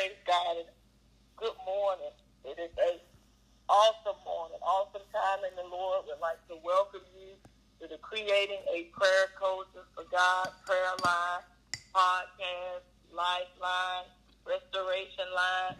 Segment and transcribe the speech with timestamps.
[0.00, 0.72] Praise God and
[1.36, 2.16] good morning.
[2.48, 3.04] It is a
[3.68, 6.08] awesome morning, awesome time in the Lord.
[6.08, 7.36] We'd like to welcome you
[7.76, 11.44] to the Creating a Prayer Culture for God prayer line,
[11.92, 14.08] podcast, lifeline,
[14.48, 15.76] restoration line.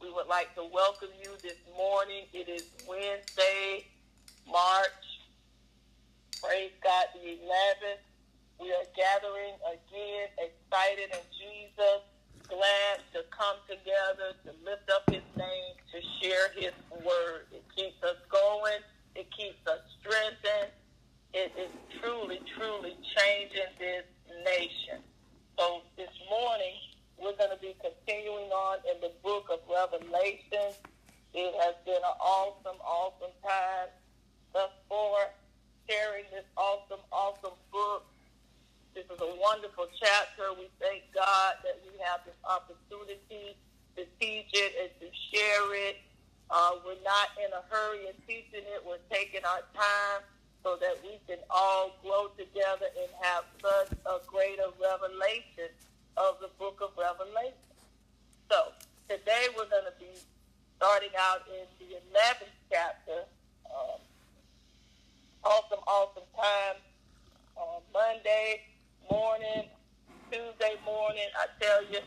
[0.00, 2.30] We would like to welcome you this morning.
[2.32, 3.82] It is Wednesday,
[4.46, 5.02] March,
[6.38, 7.98] praise God, the 11th.
[8.62, 12.13] We are gathering again, excited in Jesus
[12.48, 16.74] glad to come together to lift up his name, to share his
[17.04, 17.46] word.
[17.52, 18.80] It keeps us going.
[19.14, 20.72] It keeps us strengthened.
[21.32, 21.70] It is
[22.00, 24.04] truly, truly changing this
[24.44, 25.02] nation.
[25.58, 26.74] So this morning,
[27.18, 30.74] we're going to be continuing on in the book of Revelation.
[31.32, 33.88] It has been an awesome, awesome time
[34.52, 35.30] thus far
[35.88, 38.06] sharing this awesome, awesome book
[38.94, 40.54] this is a wonderful chapter.
[40.54, 43.58] We thank God that we have this opportunity
[43.98, 45.98] to teach it and to share it.
[46.48, 48.80] Uh, we're not in a hurry in teaching it.
[48.86, 50.22] We're taking our time
[50.62, 55.74] so that we can all grow together and have such a greater revelation
[56.16, 57.58] of the book of Revelation.
[58.46, 58.70] So
[59.10, 60.14] today we're going to be
[60.78, 63.26] starting out in the 11th chapter.
[63.66, 63.98] Um,
[65.42, 66.78] awesome, awesome time
[67.56, 68.62] on Monday
[69.10, 69.68] morning,
[70.30, 71.28] Tuesday morning.
[71.36, 72.00] I tell you,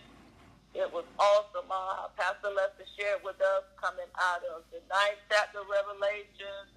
[0.76, 1.70] it was awesome.
[1.70, 6.70] Uh, Pastor Lester shared with us coming out of the ninth chapter of Revelation.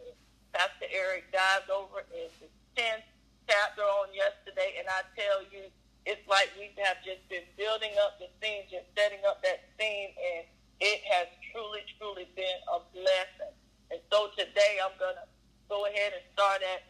[0.52, 3.04] Pastor Eric dived over in the tenth
[3.48, 5.68] chapter on yesterday, and I tell you,
[6.06, 10.10] it's like we have just been building up the scene, just setting up that scene,
[10.16, 10.44] and
[10.80, 13.54] it has truly, truly been a blessing.
[13.92, 15.26] And so today I'm going to
[15.68, 16.82] go ahead and start at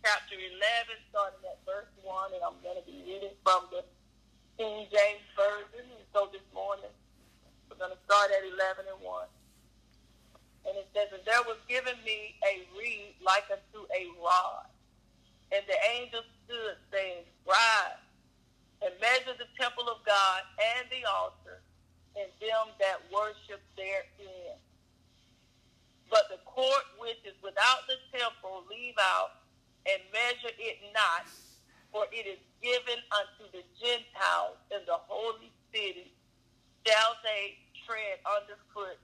[0.00, 0.56] chapter 11,
[1.12, 3.84] starting at verse 1, and I'm going to be reading from the
[4.56, 5.84] King James Version.
[5.92, 6.92] And so this morning,
[7.68, 10.68] we're going to start at 11 and 1.
[10.68, 14.68] And it says, And there was given me a reed like unto a rod.
[15.52, 18.00] And the angel stood, saying, Rise,
[18.80, 21.60] and measure the temple of God and the altar,
[22.16, 24.56] and them that worship therein.
[26.08, 29.39] But the court which is without the temple leave out,
[29.86, 31.24] and measure it not,
[31.92, 36.12] for it is given unto the Gentiles in the holy city,
[36.86, 39.00] shall they tread underfoot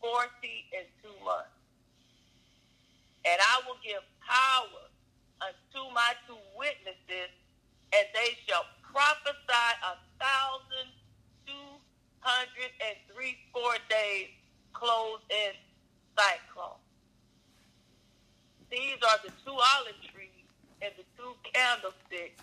[0.00, 1.50] forty and two months.
[3.26, 4.86] And I will give power
[5.42, 7.30] unto my two witnesses,
[7.90, 10.88] and they shall prophesy a thousand
[11.46, 11.70] two
[12.20, 14.30] hundred and three four days
[14.72, 15.52] clothed in
[16.16, 16.85] sackcloth.
[18.70, 20.46] These are the two olive trees
[20.82, 22.42] and the two candlesticks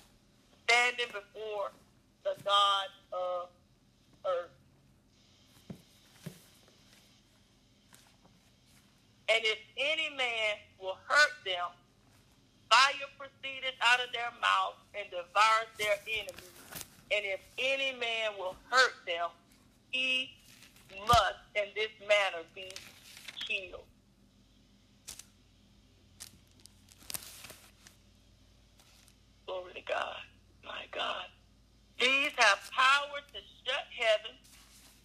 [0.63, 1.71] standing before
[2.23, 3.49] the God of
[4.25, 4.49] earth.
[9.29, 11.69] And if any man will hurt them,
[12.69, 16.51] fire proceedeth out of their mouth and devours their enemies.
[17.11, 19.29] And if any man will hurt them,
[19.91, 20.31] he
[21.07, 22.71] must in this manner be
[23.47, 23.85] killed.
[29.45, 30.23] Glory to God.
[30.65, 31.27] My God.
[31.99, 34.35] These have power to shut heaven,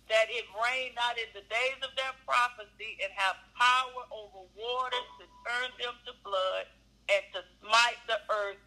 [0.09, 5.09] that it rain not in the days of their prophecy, and have power over waters
[5.21, 6.67] to turn them to blood,
[7.11, 8.63] and to smite the earth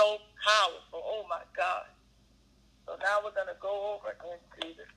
[0.00, 1.04] so powerful.
[1.04, 1.84] Oh my God.
[2.88, 4.88] So now we're going to go over into the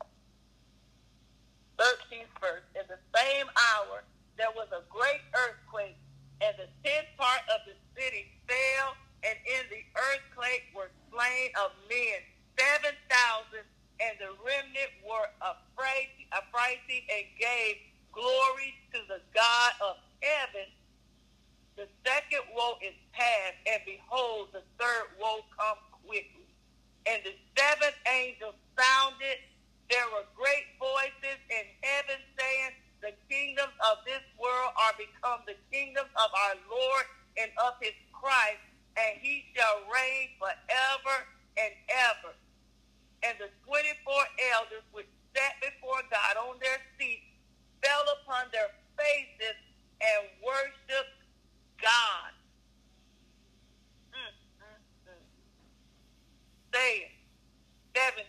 [1.75, 2.63] 13th verse.
[2.79, 4.07] In the same hour,
[4.39, 6.00] there was a great earthquake,
[6.39, 8.95] and the tenth part of the city fell,
[9.27, 9.83] and in the
[10.15, 12.19] earthquake were slain of men,
[12.56, 12.95] 7,000,
[13.99, 17.75] and the remnant were affrighted, affrighted and gave
[18.15, 20.67] glory to the God of heaven
[21.75, 26.45] the second woe is past, and behold, the third woe comes quickly.
[27.09, 29.41] And the seventh angel sounded.
[29.89, 35.57] There were great voices in heaven saying, The kingdoms of this world are become the
[35.73, 37.05] kingdoms of our Lord
[37.41, 38.61] and of his Christ,
[38.93, 41.17] and he shall reign forever
[41.57, 42.37] and ever.
[43.25, 44.13] And the 24
[44.53, 47.25] elders which sat before God on their seats
[47.81, 49.57] fell upon their faces
[49.99, 51.22] and worshiped
[51.83, 52.31] God.
[54.15, 54.31] Mm,
[54.63, 55.24] mm.
[56.71, 57.12] Say
[57.91, 58.24] 17.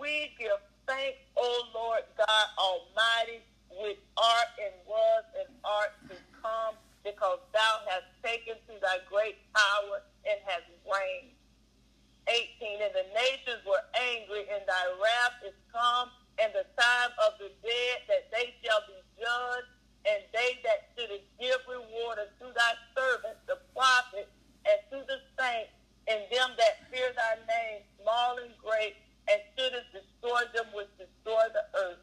[0.00, 0.56] We give
[0.88, 1.46] thanks, O
[1.76, 3.44] Lord God Almighty,
[3.76, 6.74] which art and was and art to come,
[7.04, 11.36] because thou hast taken to thy great power and hast reigned.
[12.24, 12.80] 18.
[12.80, 13.84] And the nations were
[14.16, 16.08] angry, and thy wrath is come,
[16.40, 19.68] and the time of the dead that they shall be judged
[20.04, 24.30] and they that should give reward unto thy servants, the prophets,
[24.66, 25.74] and to the saints,
[26.10, 28.98] and them that fear thy name, small and great,
[29.30, 32.02] and shouldest destroy them which destroy the earth.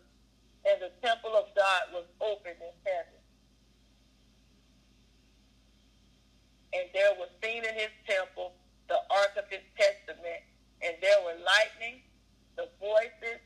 [0.63, 3.19] And the temple of God was opened in heaven.
[6.71, 8.53] And there was seen in his temple
[8.87, 10.43] the ark of his testament,
[10.83, 11.99] and there were lightning,
[12.55, 13.38] the voices,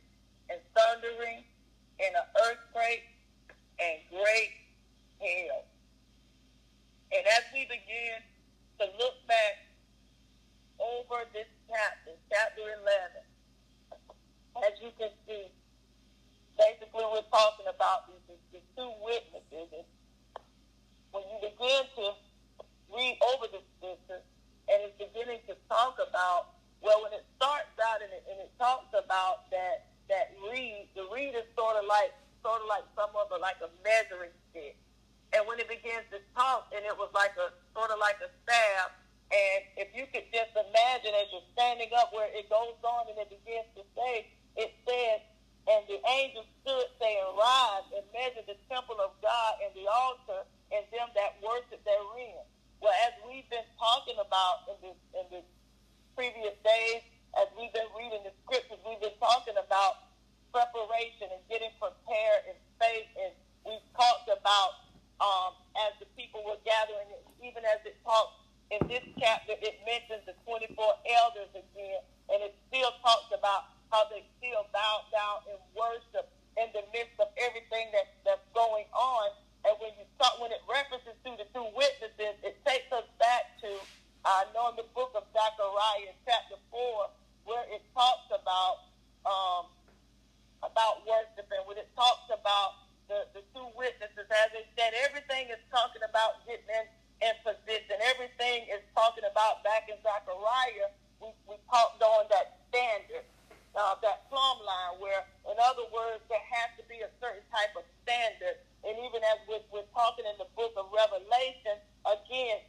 [109.93, 112.59] talking in the book of Revelation again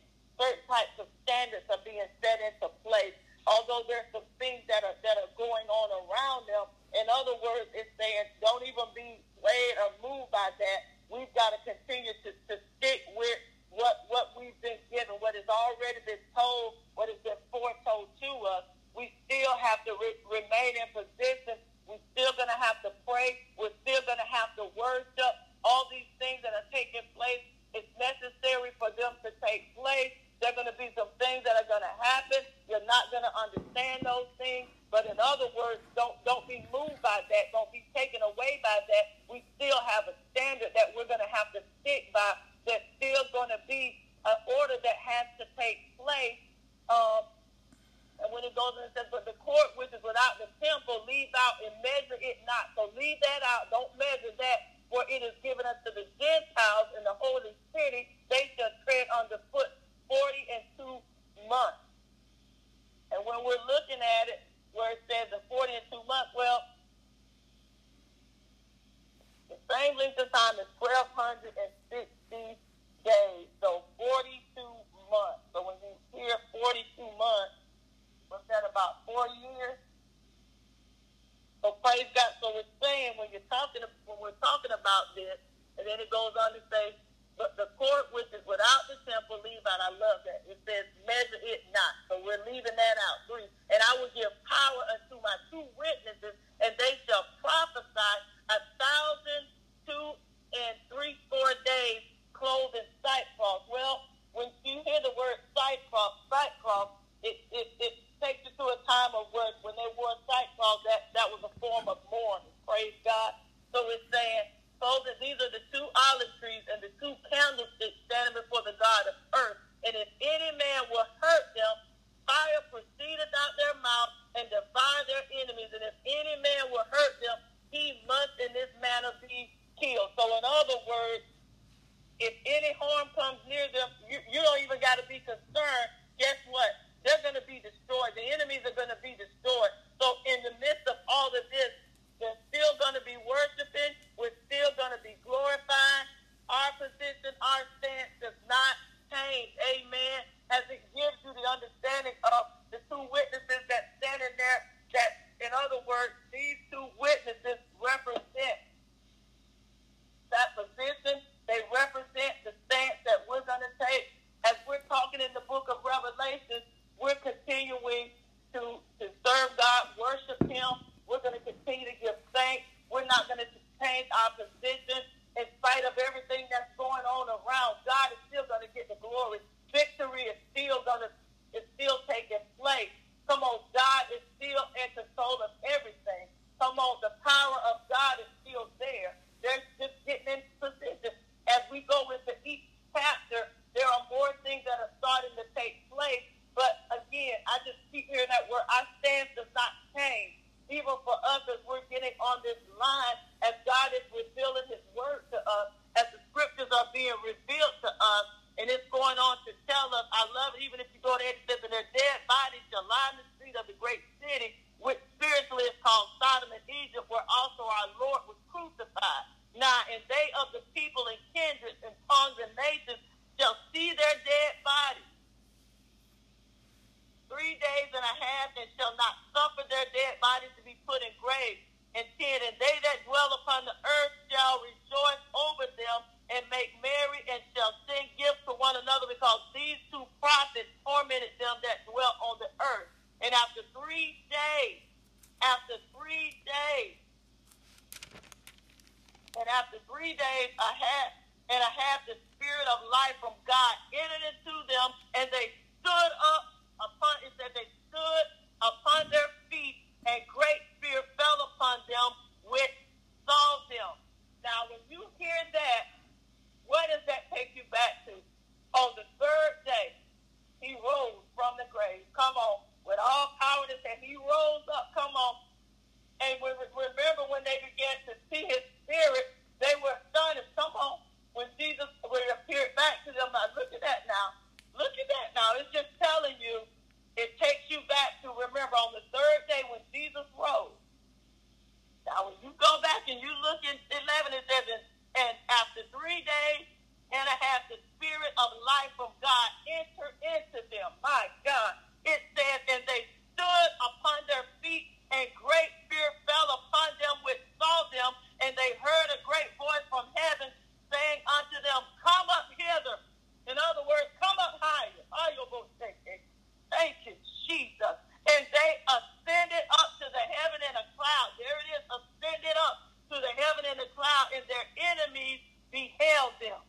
[326.40, 326.60] them.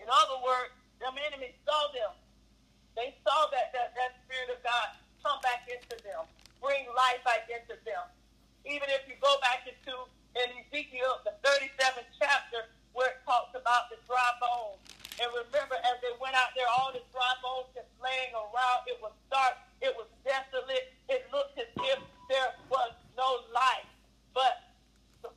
[0.00, 2.14] In other words, them enemies saw them.
[2.96, 6.24] They saw that, that, that Spirit of God come back into them,
[6.62, 8.04] bring life back into them.
[8.64, 13.88] Even if you go back into in Ezekiel, the 37th chapter, where it talks about
[13.92, 14.80] the dry bones.
[15.16, 18.84] And remember, as they went out there, all the dry bones just laying around.
[18.84, 19.56] It was dark.
[19.80, 20.92] It was desolate.
[21.08, 22.00] It looked as if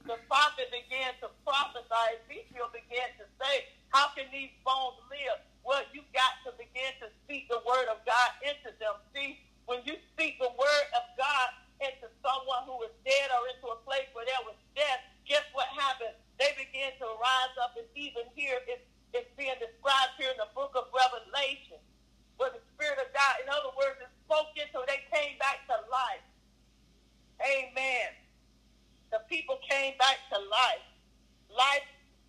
[0.10, 5.38] the prophet began to prophesy, Ezekiel began to say, How can these bones live?
[5.62, 8.98] Well, you got to begin to speak the word of God into them.
[9.14, 9.38] See,
[9.70, 11.48] when you speak the word of God
[11.78, 15.70] into someone who is dead or into a place where there was death, guess what
[15.78, 16.18] happens?
[16.42, 18.82] They begin to rise up, and even here it's,
[19.14, 21.78] it's being described here in the book of Revelation,
[22.42, 25.78] where the Spirit of God, in other words, is spoken so they came back to
[25.94, 26.26] life.
[27.46, 28.10] Amen
[29.12, 30.86] the people came back to life.
[31.50, 31.88] Life,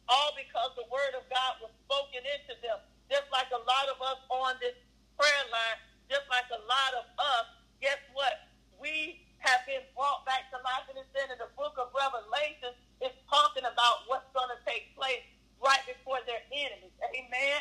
[0.08, 2.80] all because the word of God was spoken into them.
[3.12, 4.76] Just like a lot of us on this
[5.18, 7.46] prayer line, just like a lot of us,
[7.84, 8.48] guess what?
[8.80, 10.88] We have been brought back to life.
[10.88, 15.24] And it's in the book of Revelation, it's talking about what's going to take place
[15.60, 16.92] right before their enemies.
[17.12, 17.60] Amen.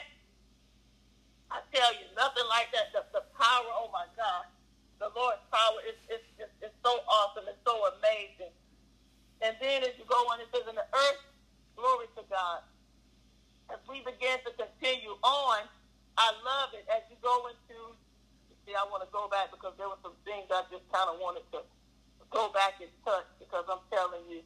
[1.52, 2.94] I tell you, nothing like that.
[2.94, 4.46] The, the power, oh my God,
[5.02, 6.24] the Lord's power is, is,
[6.62, 7.48] is, so awesome.
[7.50, 8.54] It's so amazing.
[9.42, 11.22] And then as you go on, it says, in the earth,
[11.76, 12.62] glory to God.
[13.72, 15.62] As we begin to continue on,
[16.18, 16.84] I love it.
[16.92, 17.96] As you go into,
[18.66, 21.22] see, I want to go back because there were some things I just kind of
[21.22, 21.64] wanted to
[22.30, 24.42] go back and touch because I'm telling you,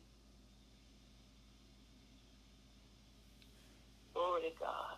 [4.14, 4.98] glory to God.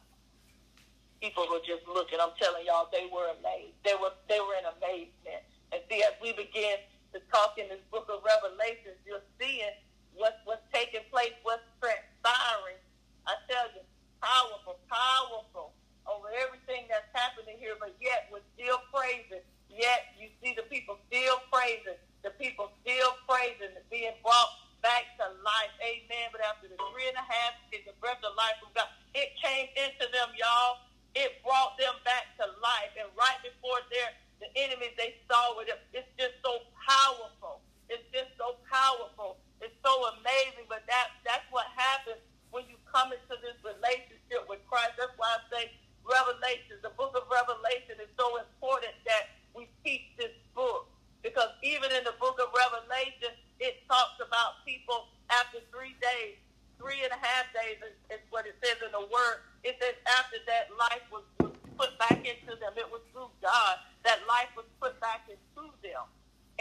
[1.22, 2.20] People were just looking.
[2.22, 3.78] I'm telling y'all, they were amazed.
[3.86, 5.42] They were they were in amazement.
[5.72, 6.78] And see, as we begin
[7.14, 9.74] to talk in this book of Revelations, you're seeing
[10.18, 12.80] what's what's taking place, what's transpiring.
[13.28, 13.84] I tell you,
[14.22, 15.74] powerful, powerful
[16.06, 19.42] over everything that's happening here, but yet we're still praising.
[19.70, 24.52] Yet you see the people still praising, the people still praising, being brought
[24.86, 25.74] back to life.
[25.82, 26.30] Amen.
[26.32, 29.34] But after the three and a half is the breath of life from God, it
[29.42, 30.86] came into them, y'all.
[31.18, 32.94] It brought them back to life.
[33.00, 37.64] And right before their the enemies they saw with it, it's just so powerful.
[37.88, 39.40] It's just so powerful.
[39.86, 40.66] So amazing.
[40.66, 42.18] But that that's what happens
[42.50, 44.98] when you come into this relationship with Christ.
[44.98, 45.64] That's why I say
[46.02, 50.90] Revelation, the book of Revelation is so important that we teach this book.
[51.22, 56.38] Because even in the book of Revelation, it talks about people after three days,
[56.82, 59.38] three and a half days is, is what it says in the word.
[59.66, 62.74] It says after that life was, was put back into them.
[62.78, 66.06] It was through God that life was put back into them.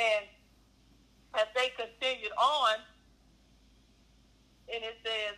[0.00, 0.24] And
[1.36, 2.80] as they continued on,
[4.74, 5.36] and it says,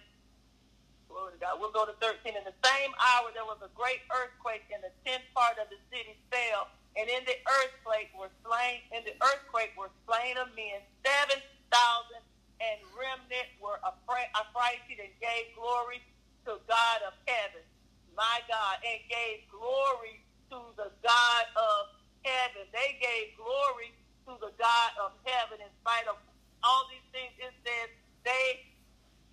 [1.09, 1.61] Glory to God.
[1.61, 2.37] We'll go to 13.
[2.37, 5.81] In the same hour, there was a great earthquake, and the tenth part of the
[5.93, 6.69] city fell.
[6.97, 8.81] And in the earthquake were slain.
[8.95, 11.43] In the earthquake were slain of men seven
[11.75, 12.23] thousand,
[12.63, 16.01] and remnant were affrighted and gave glory
[16.47, 17.67] to God of heaven,
[18.15, 20.23] my God, and gave glory
[20.55, 21.83] to the God of
[22.23, 22.65] heaven.
[22.71, 23.91] They gave glory
[24.31, 26.17] to the God of heaven in spite of
[26.63, 27.35] all these things.
[27.43, 27.89] It says
[28.23, 28.63] they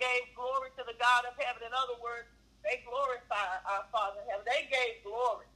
[0.03, 1.63] gave glory to the God of heaven.
[1.63, 2.27] In other words,
[2.67, 4.43] they glorified our Father in heaven.
[4.43, 5.47] They gave glory.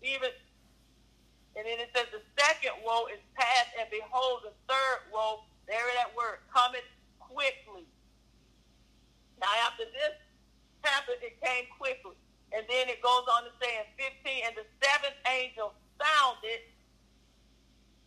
[0.00, 0.32] Even
[1.52, 5.84] and then it says the second woe is past, and behold, the third woe, there
[6.00, 6.88] that word, cometh
[7.20, 7.84] quickly.
[9.36, 10.16] Now after this
[10.80, 12.16] happened, it came quickly.
[12.56, 16.64] And then it goes on to say in 15, and the seventh angel sounded,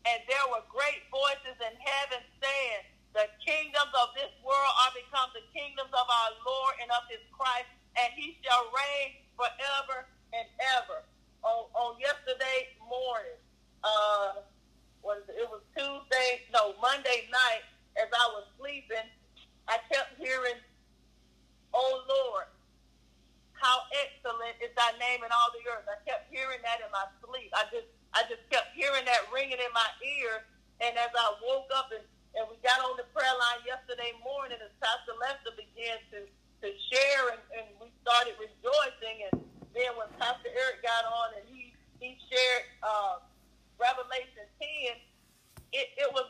[0.10, 2.82] and there were great voices in heaven saying,
[3.16, 7.24] the kingdoms of this world are become the kingdoms of our Lord and of his
[7.32, 10.04] Christ, and he shall reign forever
[10.36, 10.46] and
[10.84, 11.08] ever.
[11.48, 13.40] On, on yesterday morning,
[13.88, 14.44] uh,
[15.00, 17.64] was it was Tuesday, no, Monday night,
[17.96, 19.08] as I was sleeping,
[19.72, 20.60] I kept hearing,
[21.72, 22.52] Oh Lord,
[23.56, 25.88] how excellent is thy name in all the earth.
[25.88, 27.54] I kept hearing that in my sleep.
[27.56, 30.44] I just I just kept hearing that ringing in my ear.
[30.84, 32.04] And as I woke up and
[32.36, 36.68] and we got on the prayer line yesterday morning as Pastor Lester began to, to
[36.92, 39.32] share and, and we started rejoicing.
[39.32, 39.36] And
[39.72, 41.72] then when Pastor Eric got on and he,
[42.04, 43.24] he shared uh,
[43.80, 45.00] Revelation 10,
[45.72, 46.28] it, it was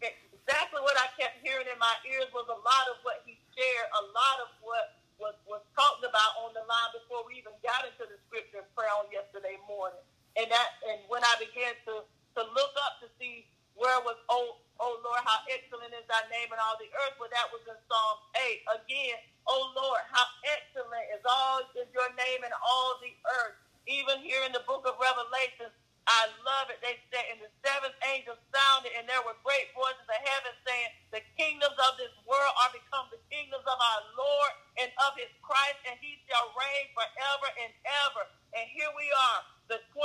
[0.00, 3.88] exactly what I kept hearing in my ears was a lot of what he shared,
[3.92, 7.84] a lot of what was, was talked about on the line before we even got
[7.84, 10.00] into the scripture prayer on yesterday morning.
[10.36, 14.60] And that and when I began to, to look up to see where was oh
[14.80, 17.16] oh Lord, how excellent is thy name in all the earth.
[17.20, 18.82] Well, that was in Psalm 8.
[18.82, 23.56] Again, oh Lord, how excellent is all is your name in all the earth.
[23.86, 25.70] Even here in the book of Revelation,
[26.06, 26.80] I love it.
[26.84, 30.90] They said, and the seventh angel sounded, and there were great voices of heaven saying,
[31.16, 35.30] The kingdoms of this world are become the kingdoms of our Lord and of his
[35.42, 37.72] Christ, and he shall reign forever and
[38.08, 38.22] ever.
[38.58, 39.40] And here we are,
[39.72, 40.04] the 24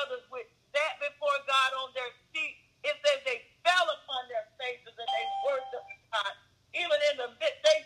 [0.00, 3.45] elders which sat before God on their feet it says they
[4.60, 6.34] faces and they worshiped God.
[6.74, 7.85] Even in the midst,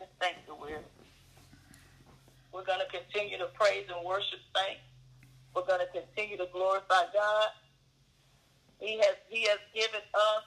[0.00, 0.80] the sanctuary.
[2.50, 4.82] We're going to continue to praise and worship thanks.
[5.54, 7.50] We're going to continue to glorify God.
[8.80, 10.44] He has He has given us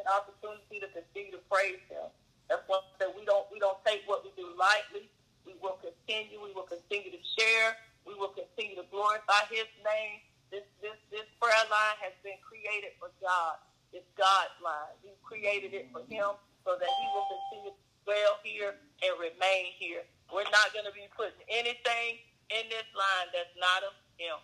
[0.00, 2.08] an opportunity to continue to praise Him.
[2.48, 5.12] That's one that we don't we don't take what we do lightly.
[5.44, 6.40] We will continue.
[6.40, 7.76] We will continue to share.
[8.08, 10.24] We will continue to glorify His name.
[10.48, 13.60] This this this prayer line has been created for God.
[13.92, 14.96] It's God's line.
[15.04, 18.74] We created it for Him so that He will continue to dwell here
[19.06, 20.02] and remain here.
[20.34, 22.18] We're not going to be putting anything
[22.50, 24.34] in this line that's not of him.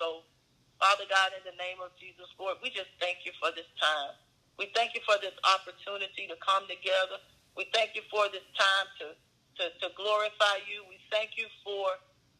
[0.00, 0.24] So,
[0.80, 4.16] Father God, in the name of Jesus, Lord, we just thank you for this time.
[4.56, 7.20] We thank you for this opportunity to come together.
[7.52, 9.06] We thank you for this time to,
[9.60, 10.88] to, to glorify you.
[10.88, 11.92] We thank you for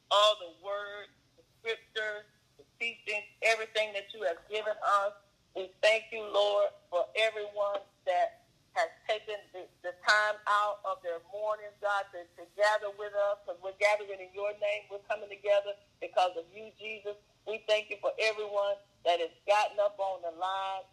[0.08, 2.24] all the words, the scriptures,
[2.56, 5.12] the teachings, everything that you have given us.
[5.52, 8.43] We thank you, Lord, for everyone that
[8.74, 13.42] has taken the, the time out of their morning, God, to, to gather with us
[13.42, 14.86] because we're gathering in your name.
[14.90, 17.16] We're coming together because of you, Jesus.
[17.46, 20.86] We thank you for everyone that has gotten up on the line,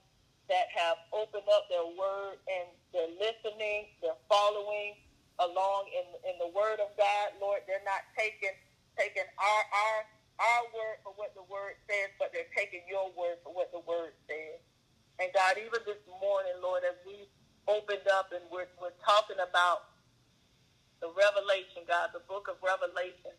[0.50, 4.98] that have opened up their word and they're listening, they're following
[5.42, 7.34] along in, in the word of God.
[7.42, 8.54] Lord, they're not taking
[9.00, 10.00] taking our our
[10.42, 13.82] our word for what the word says, but they're taking your word for what the
[13.86, 14.60] word says.
[15.22, 17.30] And God, even this morning, Lord, as we
[17.68, 19.86] opened up and we're, we're talking about
[21.02, 23.34] the Revelation, God, the book of Revelation.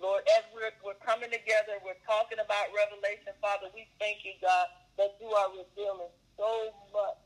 [0.00, 4.66] Lord, as we're, we're coming together, we're talking about Revelation, Father, we thank you, God,
[4.98, 6.50] that you are revealing so
[6.90, 7.20] much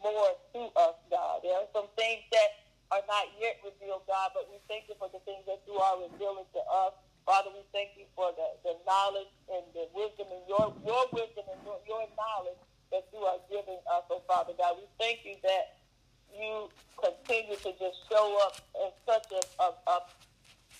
[0.00, 1.42] more to us, God.
[1.44, 2.50] There are some things that
[2.94, 5.96] are not yet revealed, God, but we thank you for the things that you are
[6.00, 6.94] revealing to us.
[7.28, 11.44] Father, we thank you for the, the knowledge and the wisdom and your, your wisdom
[11.52, 12.60] and your, your knowledge
[12.92, 14.80] that you are giving us, oh Father God.
[14.80, 15.78] We thank you that
[16.32, 19.96] you continue to just show up in such a, a, a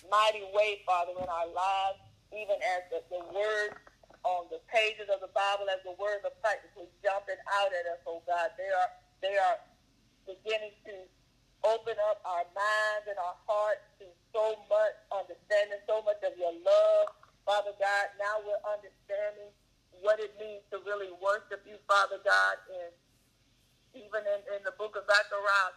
[0.09, 1.99] mighty way, Father, in our lives,
[2.33, 3.77] even as the, the words
[4.23, 8.01] on the pages of the Bible, as the words are practically jumping out at us,
[8.05, 8.51] oh God.
[8.57, 8.89] They are
[9.21, 9.57] they are
[10.27, 10.95] beginning to
[11.63, 16.53] open up our minds and our hearts to so much understanding, so much of your
[16.63, 17.05] love.
[17.43, 19.49] Father God, now we're understanding
[20.01, 22.55] what it means to really worship you, Father God.
[22.71, 22.91] And
[23.95, 25.75] even in, in the book of Zechariah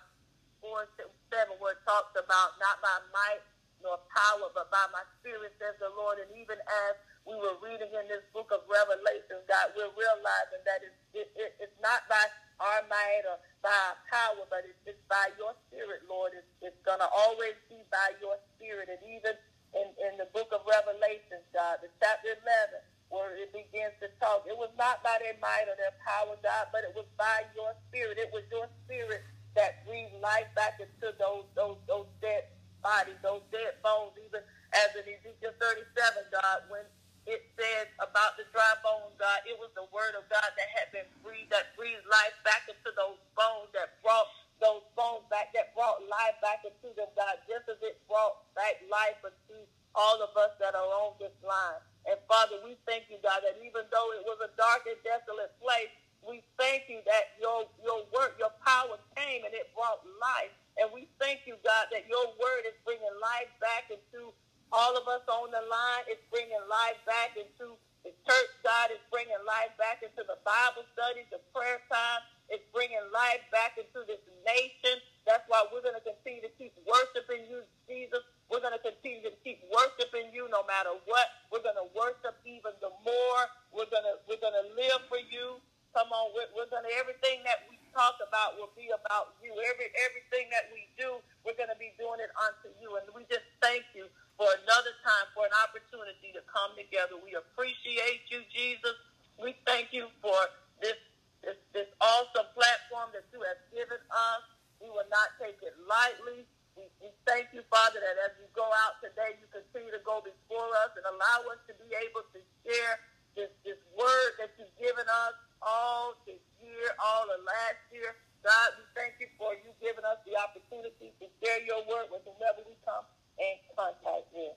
[0.63, 0.89] 4
[1.33, 3.45] 7, where it talks about not by might
[3.83, 6.23] nor power, but by my spirit, says the Lord.
[6.23, 6.57] And even
[6.87, 6.95] as
[7.27, 11.51] we were reading in this book of Revelation, God, we're realizing that it's, it, it,
[11.59, 12.23] it's not by
[12.63, 16.33] our might or by our power, but it's, it's by your spirit, Lord.
[16.39, 18.87] It's, it's going to always be by your spirit.
[18.87, 19.35] And even
[19.75, 24.49] in, in the book of Revelation, God, the chapter 11, where it begins to talk.
[24.49, 27.77] It was not by their might or their power, God, but it was by your
[27.89, 28.17] spirit.
[28.19, 29.23] It was your spirit
[29.55, 32.49] that breathed life back into those those those dead
[32.83, 34.43] bodies, those dead bones, even
[34.75, 36.85] as in Ezekiel 37, God, when
[37.29, 40.89] it says about the dry bones, God, it was the word of God that had
[40.93, 44.29] been breathed, that breathed life back into those bones, that brought
[44.61, 48.81] those bones back, that brought life back into them, God, just as it brought back
[48.91, 49.63] life into
[49.95, 51.83] all of us that are on this line.
[52.09, 55.55] And Father, we thank you, God, that even though it was a dark and desolate
[55.63, 55.93] place,
[56.25, 60.55] we thank you that your your word, your power came and it brought life.
[60.79, 64.33] And we thank you, God, that your word is bringing life back into
[64.73, 66.05] all of us on the line.
[66.09, 68.91] It's bringing life back into the church, God.
[68.95, 72.23] is bringing life back into the Bible studies, the prayer time.
[72.49, 74.99] It's bringing life back into this nation.
[75.29, 78.25] That's why we're going to continue to keep worshiping you, Jesus.
[78.53, 81.27] We're going to continue to keep worshiping you no matter what.
[81.49, 83.43] We're going to worship even the more.
[83.73, 85.57] We're going to we're going to live for you.
[85.97, 89.57] come on, we're, we're going to, everything that we talk about will be about you.
[89.57, 91.17] Every Everything that we do,
[91.49, 92.93] we're going to be doing it unto you.
[93.01, 94.05] And we just thank you
[94.37, 97.17] for another time, for an opportunity to come together.
[97.25, 98.97] We appreciate you, Jesus.
[99.41, 100.37] We thank you for
[100.85, 101.01] this,
[101.41, 104.43] this, this awesome platform that you have given us.
[104.77, 106.45] We will not take it lightly.
[106.77, 110.25] We, we thank you, Father, that as we go out today, you continue to go
[110.25, 112.95] before us and allow us to be able to share
[113.37, 118.17] this, this word that you've given us all this year, all of last year.
[118.43, 122.25] God, we thank you for you giving us the opportunity to share your word with
[122.27, 123.07] whomever we come
[123.39, 124.57] in contact with.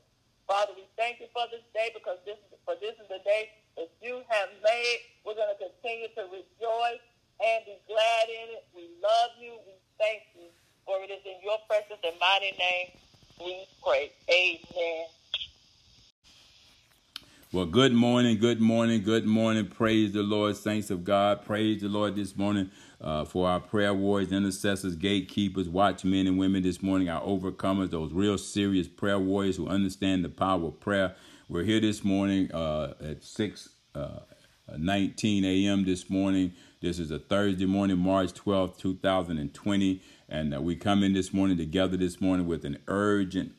[0.49, 3.49] Father, we thank you for this day because this is for this is the day
[3.78, 4.99] that you have made.
[5.25, 7.04] We're going to continue to rejoice
[7.41, 8.65] and be glad in it.
[8.73, 9.58] We love you.
[9.65, 10.49] We thank you.
[10.86, 12.88] For it is in your precious and mighty name
[13.39, 14.12] we pray.
[14.30, 15.06] Amen.
[17.52, 19.67] Well, good morning, good morning, good morning.
[19.67, 21.43] Praise the Lord, saints of God.
[21.43, 22.69] Praise the Lord this morning
[23.02, 28.13] uh, for our prayer warriors, intercessors, gatekeepers, watchmen and women this morning, our overcomers, those
[28.13, 31.15] real serious prayer warriors who understand the power of prayer.
[31.50, 34.19] We're here this morning uh, at 6 uh,
[34.78, 35.86] 19 a.m.
[35.86, 36.54] this morning.
[36.82, 40.02] This is a Thursday morning, March 12, 2020.
[40.28, 43.54] And uh, we come in this morning together this morning with an urgent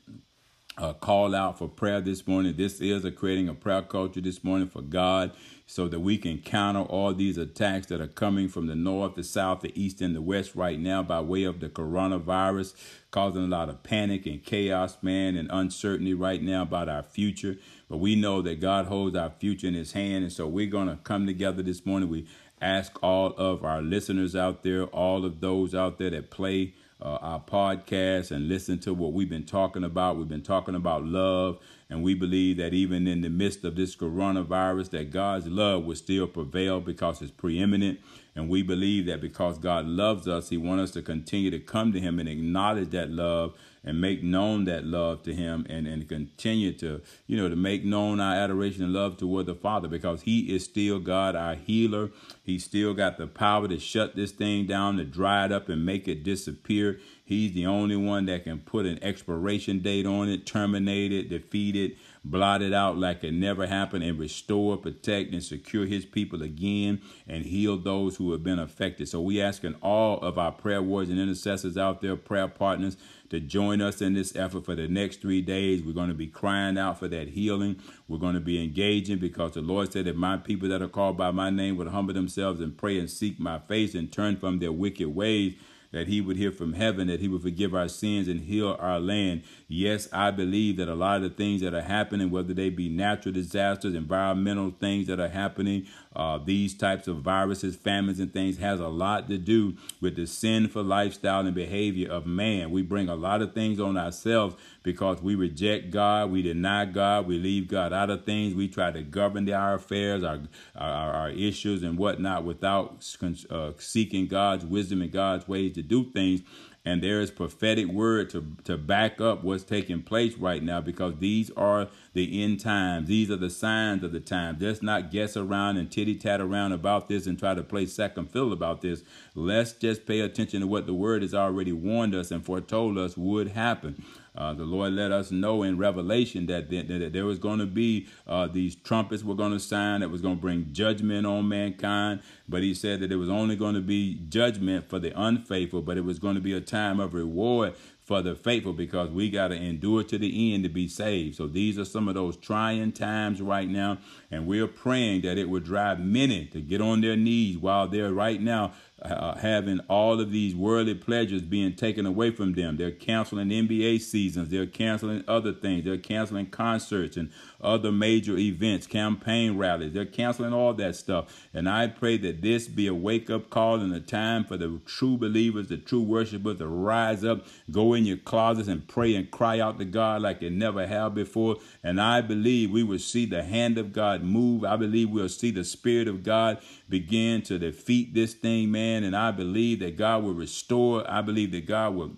[0.78, 2.54] uh, call out for prayer this morning.
[2.56, 5.32] This is a creating a prayer culture this morning for God
[5.64, 9.24] so that we can counter all these attacks that are coming from the north, the
[9.24, 12.74] south, the east, and the west right now by way of the coronavirus,
[13.10, 17.56] causing a lot of panic and chaos, man, and uncertainty right now about our future.
[17.88, 20.24] But we know that God holds our future in his hand.
[20.24, 22.08] And so we're going to come together this morning.
[22.08, 22.28] We
[22.60, 27.18] ask all of our listeners out there, all of those out there that play uh,
[27.20, 30.16] our podcast and listen to what we've been talking about.
[30.16, 31.58] We've been talking about love,
[31.90, 35.96] and we believe that even in the midst of this coronavirus, that God's love will
[35.96, 38.00] still prevail because it's preeminent.
[38.34, 41.92] And we believe that because God loves us, He wants us to continue to come
[41.92, 46.08] to Him and acknowledge that love and make known that love to him and, and
[46.08, 50.22] continue to, you know, to make known our adoration and love toward the Father because
[50.22, 52.10] he is still God, our healer.
[52.42, 55.86] He still got the power to shut this thing down, to dry it up and
[55.86, 56.98] make it disappear.
[57.24, 61.76] He's the only one that can put an expiration date on it, terminate it, defeat
[61.76, 61.96] it,
[62.30, 67.00] blot it out like it never happened, and restore, protect, and secure his people again
[67.26, 69.08] and heal those who have been affected.
[69.08, 72.96] So we asking all of our prayer warriors and intercessors out there, prayer partners,
[73.30, 75.82] to join us in this effort for the next three days.
[75.82, 77.76] We're going to be crying out for that healing.
[78.08, 81.16] We're going to be engaging because the Lord said that my people that are called
[81.16, 84.58] by my name would humble themselves and pray and seek my face and turn from
[84.58, 85.54] their wicked ways
[85.92, 89.00] that he would hear from heaven, that he would forgive our sins and heal our
[89.00, 89.42] land.
[89.68, 92.88] Yes, I believe that a lot of the things that are happening, whether they be
[92.88, 98.58] natural disasters, environmental things that are happening, uh, these types of viruses, famines, and things,
[98.58, 102.70] has a lot to do with the sinful lifestyle and behavior of man.
[102.70, 107.26] We bring a lot of things on ourselves because we reject God, we deny God,
[107.26, 108.54] we leave God out of things.
[108.54, 110.42] We try to govern our affairs, our
[110.76, 113.04] our, our issues, and whatnot without
[113.50, 116.42] uh, seeking God's wisdom and God's ways to do things
[116.86, 121.16] and there is prophetic word to to back up what's taking place right now because
[121.18, 123.08] these are the end times.
[123.08, 124.56] These are the signs of the time.
[124.60, 128.30] Let's not guess around and titty tat around about this and try to play second
[128.30, 129.02] fiddle about this.
[129.34, 133.16] Let's just pay attention to what the word has already warned us and foretold us
[133.16, 134.04] would happen
[134.36, 137.66] uh, the Lord let us know in Revelation that, that, that there was going to
[137.66, 141.48] be uh, these trumpets were going to sound that was going to bring judgment on
[141.48, 142.20] mankind.
[142.48, 145.96] But He said that it was only going to be judgment for the unfaithful, but
[145.96, 147.74] it was going to be a time of reward
[148.06, 151.34] for the faithful because we got to endure to the end to be saved.
[151.34, 153.98] So these are some of those trying times right now.
[154.30, 158.12] And we're praying that it would drive many to get on their knees while they're
[158.12, 162.76] right now uh, having all of these worldly pleasures being taken away from them.
[162.76, 164.48] They're canceling NBA seasons.
[164.48, 165.84] They're canceling other things.
[165.84, 169.92] They're canceling concerts and other major events, campaign rallies.
[169.92, 171.46] They're canceling all that stuff.
[171.52, 174.80] And I pray that this be a wake up call and a time for the
[174.86, 179.30] true believers, the true worshipers to rise up, go in your closets and pray and
[179.30, 181.56] cry out to God like they never have before.
[181.82, 184.64] And I believe we will see the hand of God move.
[184.64, 189.04] I believe we'll see the Spirit of God begin to defeat this thing, man.
[189.04, 191.08] And I believe that God will restore.
[191.10, 192.16] I believe that God will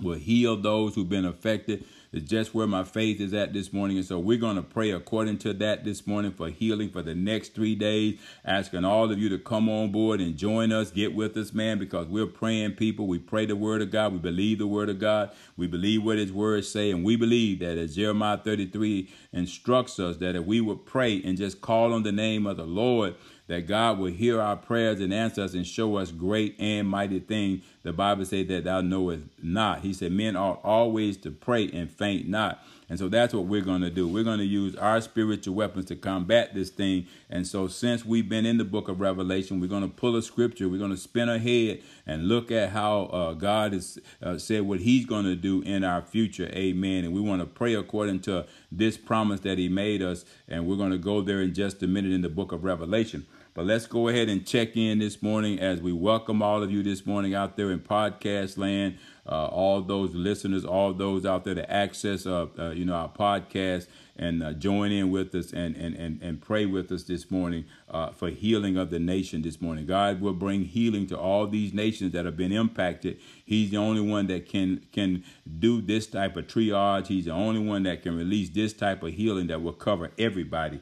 [0.00, 1.84] will heal those who've been affected.
[2.14, 3.96] It's just where my faith is at this morning.
[3.96, 7.12] And so we're going to pray according to that this morning for healing for the
[7.16, 8.20] next three days.
[8.44, 11.80] Asking all of you to come on board and join us, get with us, man,
[11.80, 13.08] because we're praying people.
[13.08, 14.12] We pray the word of God.
[14.12, 15.32] We believe the word of God.
[15.56, 16.92] We believe what his words say.
[16.92, 21.36] And we believe that as Jeremiah 33 instructs us, that if we would pray and
[21.36, 25.12] just call on the name of the Lord, that God will hear our prayers and
[25.12, 27.64] answer us and show us great and mighty things.
[27.84, 29.82] The Bible says that thou knowest not.
[29.82, 32.64] He said, Men ought always to pray and faint not.
[32.88, 34.08] And so that's what we're going to do.
[34.08, 37.06] We're going to use our spiritual weapons to combat this thing.
[37.30, 40.22] And so, since we've been in the book of Revelation, we're going to pull a
[40.22, 40.68] scripture.
[40.68, 44.80] We're going to spin ahead and look at how uh, God has uh, said what
[44.80, 46.50] He's going to do in our future.
[46.54, 47.04] Amen.
[47.04, 50.24] And we want to pray according to this promise that He made us.
[50.48, 53.26] And we're going to go there in just a minute in the book of Revelation.
[53.54, 56.82] But let's go ahead and check in this morning as we welcome all of you
[56.82, 61.54] this morning out there in podcast land uh, all those listeners, all those out there
[61.54, 63.86] to access, uh, uh, you know, our podcast
[64.16, 67.64] and uh, join in with us and, and, and, and pray with us this morning
[67.90, 69.86] uh, for healing of the nation this morning.
[69.86, 73.18] God will bring healing to all these nations that have been impacted.
[73.44, 75.24] He's the only one that can can
[75.58, 77.08] do this type of triage.
[77.08, 80.80] He's the only one that can release this type of healing that will cover everybody.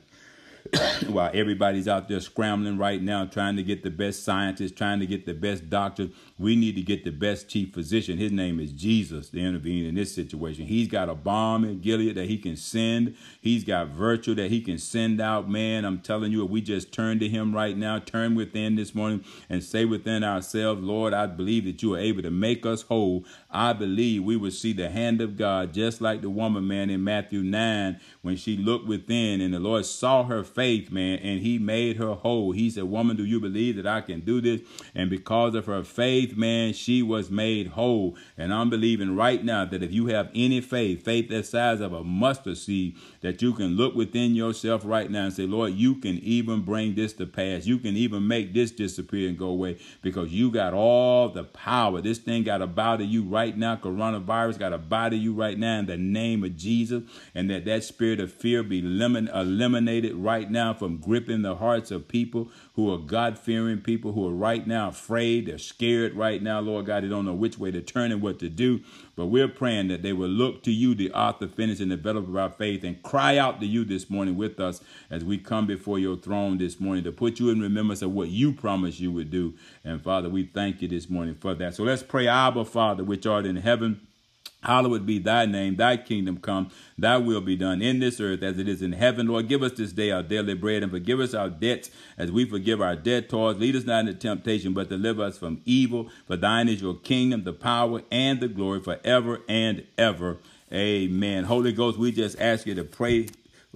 [1.08, 5.06] while everybody's out there scrambling right now, trying to get the best scientists, trying to
[5.06, 8.18] get the best doctors, we need to get the best chief physician.
[8.18, 10.66] His name is Jesus to intervene in this situation.
[10.66, 13.16] He's got a balm in Gilead that he can send.
[13.40, 15.48] He's got virtue that he can send out.
[15.48, 18.94] Man, I'm telling you, if we just turn to him right now, turn within this
[18.94, 22.82] morning and say within ourselves, Lord, I believe that you are able to make us
[22.82, 23.24] whole.
[23.50, 27.04] I believe we will see the hand of God, just like the woman, man, in
[27.04, 31.58] Matthew 9, when she looked within and the Lord saw her faith, man, and he
[31.58, 32.52] made her whole.
[32.52, 34.60] He said, Woman, do you believe that I can do this?
[34.94, 38.16] And because of her faith, man, she was made whole.
[38.36, 41.92] And I'm believing right now that if you have any faith, faith the size of
[41.92, 45.94] a mustard seed, that you can look within yourself right now and say, Lord, you
[45.94, 47.66] can even bring this to pass.
[47.66, 52.00] You can even make this disappear and go away because you got all the power.
[52.00, 53.76] This thing got a bow to you right now.
[53.76, 57.04] Coronavirus got a bow to you right now in the name of Jesus.
[57.34, 62.08] And that that spirit of fear be eliminated right now from gripping the hearts of
[62.08, 65.46] people who are God fearing people who are right now afraid.
[65.46, 67.04] They're scared right now, Lord God.
[67.04, 68.80] They don't know which way to turn and what to do.
[69.14, 72.36] But we're praying that they will look to you, the author, finish, and developer of
[72.36, 75.98] our faith, and cry out to you this morning with us as we come before
[75.98, 79.30] your throne this morning to put you in remembrance of what you promised you would
[79.30, 79.52] do.
[79.84, 81.74] And Father, we thank you this morning for that.
[81.74, 84.00] So let's pray, Abba, Father, which art in heaven.
[84.62, 88.58] Hallowed be thy name, thy kingdom come, thy will be done in this earth as
[88.58, 89.26] it is in heaven.
[89.26, 92.46] Lord, give us this day our daily bread and forgive us our debts as we
[92.46, 93.58] forgive our debtors.
[93.58, 96.08] Lead us not into temptation, but deliver us from evil.
[96.26, 100.38] For thine is your kingdom, the power, and the glory forever and ever.
[100.72, 101.44] Amen.
[101.44, 103.26] Holy Ghost, we just ask you to pray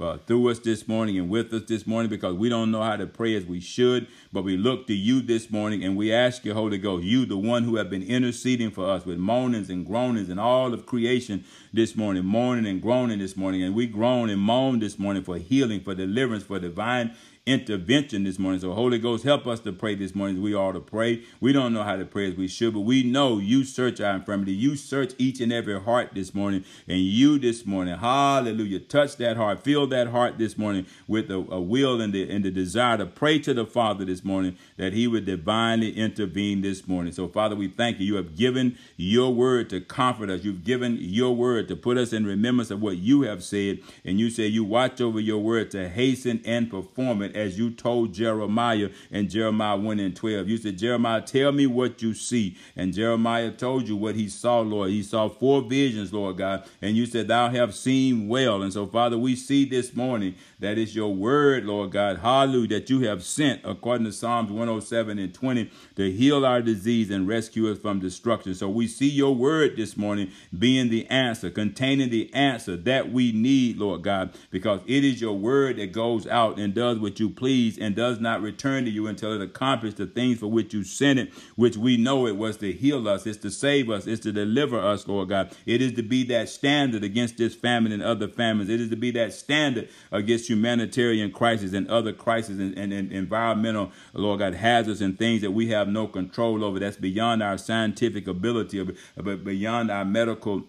[0.01, 2.97] uh, through us this morning and with us this morning because we don't know how
[2.97, 4.07] to pray as we should.
[4.33, 7.37] But we look to you this morning and we ask you, Holy Ghost, you, the
[7.37, 11.45] one who have been interceding for us with moanings and groanings and all of creation
[11.71, 13.63] this morning, moaning and groaning this morning.
[13.63, 17.15] And we groan and moan this morning for healing, for deliverance, for divine
[17.47, 18.61] intervention this morning.
[18.61, 20.43] So, Holy Ghost, help us to pray this morning.
[20.43, 21.23] We ought to pray.
[21.41, 24.17] We don't know how to pray as we should, but we know you search our
[24.17, 24.53] infirmity.
[24.53, 26.65] You search each and every heart this morning.
[26.89, 31.37] And you this morning, hallelujah, touch that heart, fill that heart this morning with a,
[31.37, 34.93] a will and the, and the desire to pray to the Father this morning that
[34.93, 37.13] He would divinely intervene this morning.
[37.13, 38.07] So, Father, we thank you.
[38.07, 40.43] You have given your word to comfort us.
[40.43, 43.79] You've given your word to put us in remembrance of what you have said.
[44.05, 47.71] And you say you watch over your word to hasten and perform it as you
[47.71, 50.49] told Jeremiah in Jeremiah 1 and 12.
[50.49, 52.57] You said, Jeremiah, tell me what you see.
[52.75, 54.91] And Jeremiah told you what he saw, Lord.
[54.91, 56.65] He saw four visions, Lord God.
[56.81, 58.63] And you said, Thou have seen well.
[58.63, 62.19] And so, Father, we see this morning that is your word, Lord God.
[62.19, 67.11] Hallelujah, that you have sent, according to Psalms 107 and 20, to heal our disease
[67.11, 68.55] and rescue us from destruction.
[68.55, 73.33] So we see your word this morning being the answer, containing the answer that we
[73.33, 77.26] need, Lord God, because it is your word that goes out and does what you
[77.31, 80.85] please and does not return to you until it accomplishes the things for which you
[80.85, 84.23] sent it, which we know it was to heal us, it's to save us, it's
[84.23, 85.55] to deliver us, Lord God.
[85.65, 88.69] It is to be that standard against this famine and other famines.
[88.69, 93.13] It is to be that standard against humanitarian crisis and other crises and, and, and
[93.13, 96.79] environmental, Lord God, hazards and things that we have no control over.
[96.79, 100.65] That's beyond our scientific ability, but beyond our medical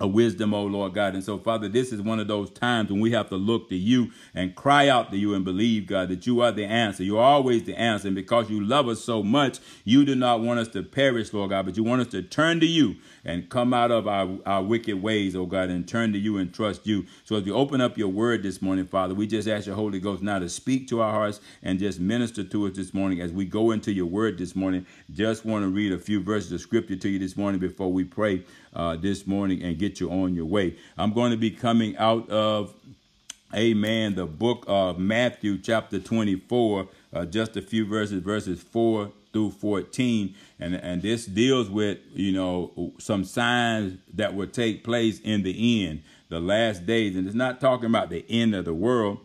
[0.00, 1.14] a wisdom, oh Lord God.
[1.14, 3.76] And so, Father, this is one of those times when we have to look to
[3.76, 7.04] you and cry out to you and believe, God, that you are the answer.
[7.04, 8.08] You're always the answer.
[8.08, 11.50] And because you love us so much, you do not want us to perish, Lord
[11.50, 14.64] God, but you want us to turn to you and come out of our, our
[14.64, 17.06] wicked ways, oh God, and turn to you and trust you.
[17.22, 20.00] So as we open up your word this morning, Father, we just ask your Holy
[20.00, 23.30] Ghost now to speak to our hearts and just minister to us this morning as
[23.30, 24.86] we go into your word this morning.
[25.12, 28.02] Just want to read a few verses of scripture to you this morning before we
[28.02, 28.42] pray
[28.74, 30.76] uh, this morning and get you on your way.
[30.96, 32.74] I'm going to be coming out of,
[33.54, 39.52] amen, the book of Matthew, chapter 24 uh, just a few verses, verses 4 through
[39.52, 40.34] 14.
[40.60, 45.86] And, and this deals with, you know, some signs that will take place in the
[45.86, 47.16] end, the last days.
[47.16, 49.18] And it's not talking about the end of the world,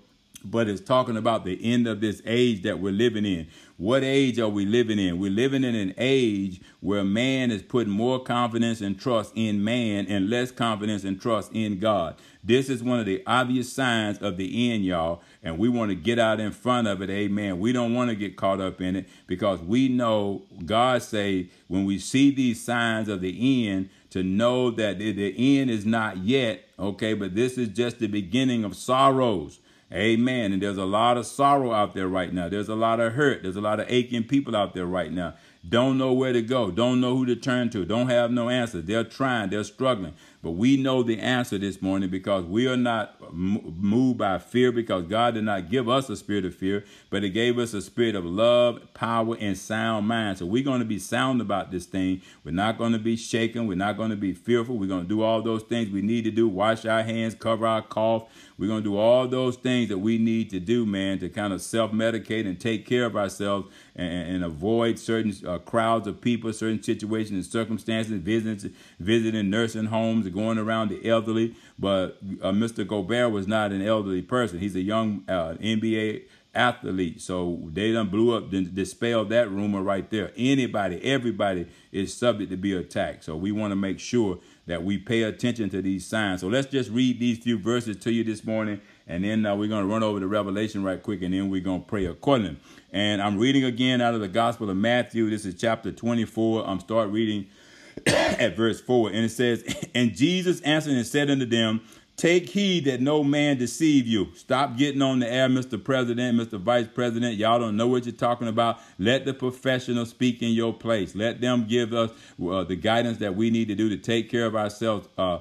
[0.44, 3.48] but it's talking about the end of this age that we're living in.
[3.80, 5.20] What age are we living in?
[5.20, 10.06] We're living in an age where man is putting more confidence and trust in man
[10.10, 12.18] and less confidence and trust in God.
[12.44, 15.96] This is one of the obvious signs of the end, y'all, and we want to
[15.96, 17.10] get out in front of it.
[17.10, 17.58] Amen.
[17.62, 21.86] We don't want to get caught up in it because we know God say when
[21.86, 26.66] we see these signs of the end to know that the end is not yet,
[26.78, 29.60] okay, but this is just the beginning of sorrows.
[29.92, 30.54] Amen.
[30.54, 32.48] And there's a lot of sorrow out there right now.
[32.48, 33.42] There's a lot of hurt.
[33.42, 35.36] There's a lot of aching people out there right now.
[35.68, 36.72] Don't know where to go.
[36.72, 37.84] Don't know who to turn to.
[37.84, 38.82] Don't have no answer.
[38.82, 39.50] They're trying.
[39.50, 40.14] They're struggling.
[40.42, 45.04] But we know the answer this morning because we are not moved by fear because
[45.04, 48.16] God did not give us a spirit of fear, but He gave us a spirit
[48.16, 50.38] of love, power, and sound mind.
[50.38, 52.22] So we're going to be sound about this thing.
[52.46, 53.68] We're not going to be shaken.
[53.68, 54.78] We're not going to be fearful.
[54.78, 57.68] We're going to do all those things we need to do wash our hands, cover
[57.68, 58.30] our cough.
[58.58, 61.52] We're going to do all those things that we need to do, man, to kind
[61.52, 66.08] of self medicate and take care of ourselves and, and avoid certain uh, uh, crowds
[66.08, 71.56] of people, certain situations and circumstances, visiting, visiting nursing homes, going around the elderly.
[71.78, 72.86] But uh, Mr.
[72.86, 74.60] Gobert was not an elderly person.
[74.60, 76.24] He's a young uh, NBA
[76.54, 77.22] athlete.
[77.22, 80.32] So they done blew up, dispelled that rumor right there.
[80.36, 83.24] Anybody, everybody is subject to be attacked.
[83.24, 86.42] So we want to make sure that we pay attention to these signs.
[86.42, 89.68] So let's just read these few verses to you this morning, and then uh, we're
[89.68, 92.58] going to run over the Revelation right quick, and then we're going to pray accordingly.
[92.92, 95.30] And I'm reading again out of the Gospel of Matthew.
[95.30, 96.66] This is chapter 24.
[96.68, 97.48] I'm start reading
[98.08, 99.10] at verse 4.
[99.10, 99.64] And it says,
[99.96, 101.82] And Jesus answered and said unto them,
[102.20, 104.28] Take heed that no man deceive you.
[104.36, 105.82] Stop getting on the air, Mr.
[105.82, 106.60] President, Mr.
[106.60, 107.38] Vice President.
[107.38, 108.82] Y'all don't know what you're talking about.
[108.98, 111.16] Let the professionals speak in your place.
[111.16, 112.12] Let them give us
[112.46, 115.40] uh, the guidance that we need to do to take care of ourselves, uh,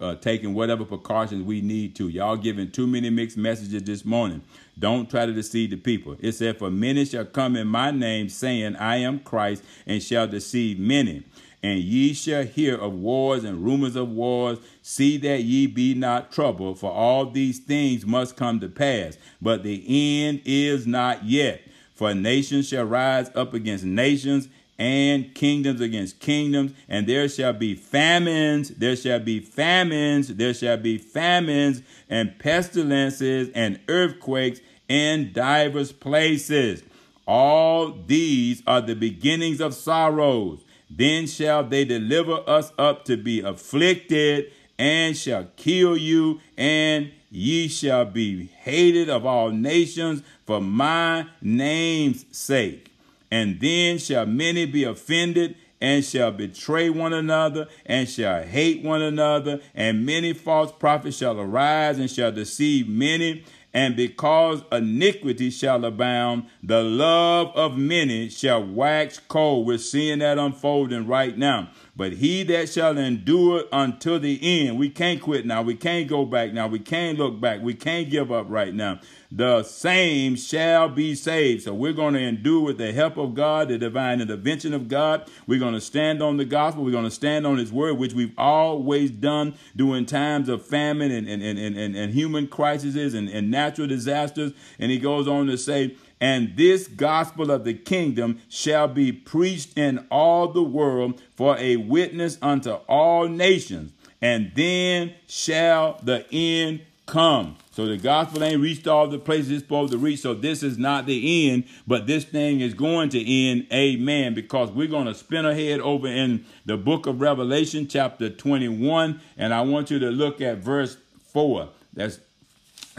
[0.00, 2.08] uh, taking whatever precautions we need to.
[2.08, 4.42] Y'all giving too many mixed messages this morning.
[4.78, 6.16] Don't try to deceive the people.
[6.20, 10.26] It said, For many shall come in my name, saying, I am Christ, and shall
[10.26, 11.24] deceive many.
[11.62, 14.58] And ye shall hear of wars and rumors of wars.
[14.82, 19.18] See that ye be not troubled, for all these things must come to pass.
[19.42, 21.62] But the end is not yet.
[21.94, 24.48] For nations shall rise up against nations,
[24.80, 30.78] and kingdoms against kingdoms, and there shall be famines, there shall be famines, there shall
[30.78, 36.82] be famines, and pestilences, and earthquakes in divers places.
[37.28, 40.64] All these are the beginnings of sorrows.
[40.88, 47.68] Then shall they deliver us up to be afflicted, and shall kill you, and ye
[47.68, 52.89] shall be hated of all nations for my name's sake.
[53.30, 59.00] And then shall many be offended, and shall betray one another, and shall hate one
[59.02, 63.44] another, and many false prophets shall arise, and shall deceive many.
[63.72, 69.64] And because iniquity shall abound, the love of many shall wax cold.
[69.64, 71.70] We're seeing that unfolding right now.
[71.94, 75.62] But he that shall endure until the end, we can't quit now.
[75.62, 76.66] We can't go back now.
[76.66, 77.62] We can't look back.
[77.62, 79.00] We can't give up right now
[79.32, 81.62] the same shall be saved.
[81.62, 85.30] So we're going to endure with the help of God, the divine intervention of God.
[85.46, 86.84] We're going to stand on the gospel.
[86.84, 91.12] We're going to stand on his word, which we've always done during times of famine
[91.12, 94.52] and, and, and, and, and human crises and, and natural disasters.
[94.80, 99.78] And he goes on to say, and this gospel of the kingdom shall be preached
[99.78, 103.92] in all the world for a witness unto all nations.
[104.20, 107.56] And then shall the end come.
[107.80, 110.20] So the gospel ain't reached all the places it's supposed to reach.
[110.20, 113.68] So this is not the end, but this thing is going to end.
[113.72, 114.34] Amen.
[114.34, 119.22] Because we're going to spin ahead over in the book of Revelation, chapter 21.
[119.38, 120.98] And I want you to look at verse
[121.32, 121.70] 4.
[121.94, 122.20] That's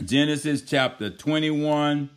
[0.03, 2.09] Genesis chapter 21.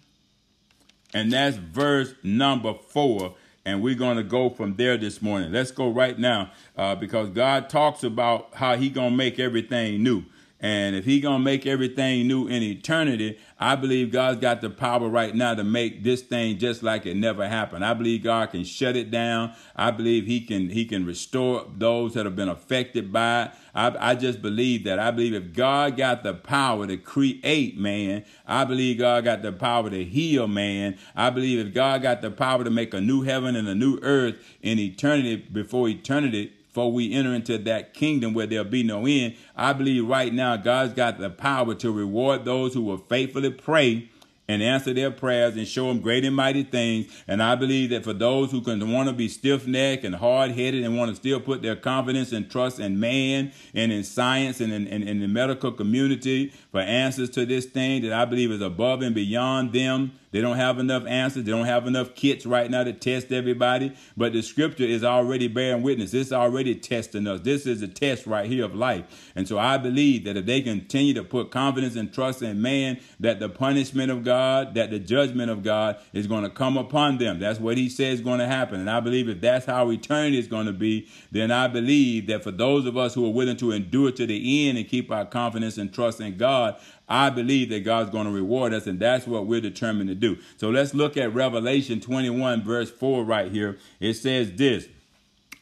[1.13, 3.35] And that's verse number 4
[3.67, 5.51] and we're going to go from there this morning.
[5.51, 10.03] Let's go right now uh, because God talks about how he going to make everything
[10.03, 10.25] new.
[10.65, 15.11] And if he gonna make everything new in eternity, I believe God's got the power
[15.11, 17.85] right now to make this thing just like it never happened.
[17.85, 19.53] I believe God can shut it down.
[19.77, 23.51] I believe he can he can restore those that have been affected by it.
[23.75, 24.99] I, I just believe that.
[24.99, 29.53] I believe if God got the power to create man, I believe God got the
[29.53, 30.97] power to heal man.
[31.15, 33.99] I believe if God got the power to make a new heaven and a new
[34.01, 39.07] earth in eternity before eternity before we enter into that kingdom where there'll be no
[39.07, 39.37] end.
[39.55, 44.11] I believe right now God's got the power to reward those who will faithfully pray
[44.49, 47.07] and answer their prayers and show them great and mighty things.
[47.29, 50.51] And I believe that for those who can want to be stiff necked and hard
[50.51, 54.61] headed and want to still put their confidence and trust in man and in science
[54.61, 58.51] and in, in, in, the medical community for answers to this thing that I believe
[58.51, 60.13] is above and beyond them.
[60.35, 61.45] They don't have enough answers.
[61.45, 63.95] They don't have enough kits right now to test everybody.
[64.17, 66.13] But the scripture is already bearing witness.
[66.13, 67.43] It's already testing us.
[67.43, 69.05] This is a test right here of life.
[69.37, 72.99] And so I believe that if they continue to put confidence and trust in man,
[73.21, 77.19] that the punishment of God, that the judgment of God is going to come upon
[77.19, 77.39] them.
[77.39, 78.81] That's what he says is going to happen.
[78.81, 82.43] And I believe if that's how eternity is going to be, then I believe that
[82.43, 85.27] for those of us who are willing to endure to the end and keep our
[85.27, 86.77] confidence and trust in God,
[87.09, 90.39] I believe that God's going to reward us, and that's what we're determined to do.
[90.57, 93.79] So let's look at Revelation 21, verse 4 right here.
[94.01, 94.89] It says this.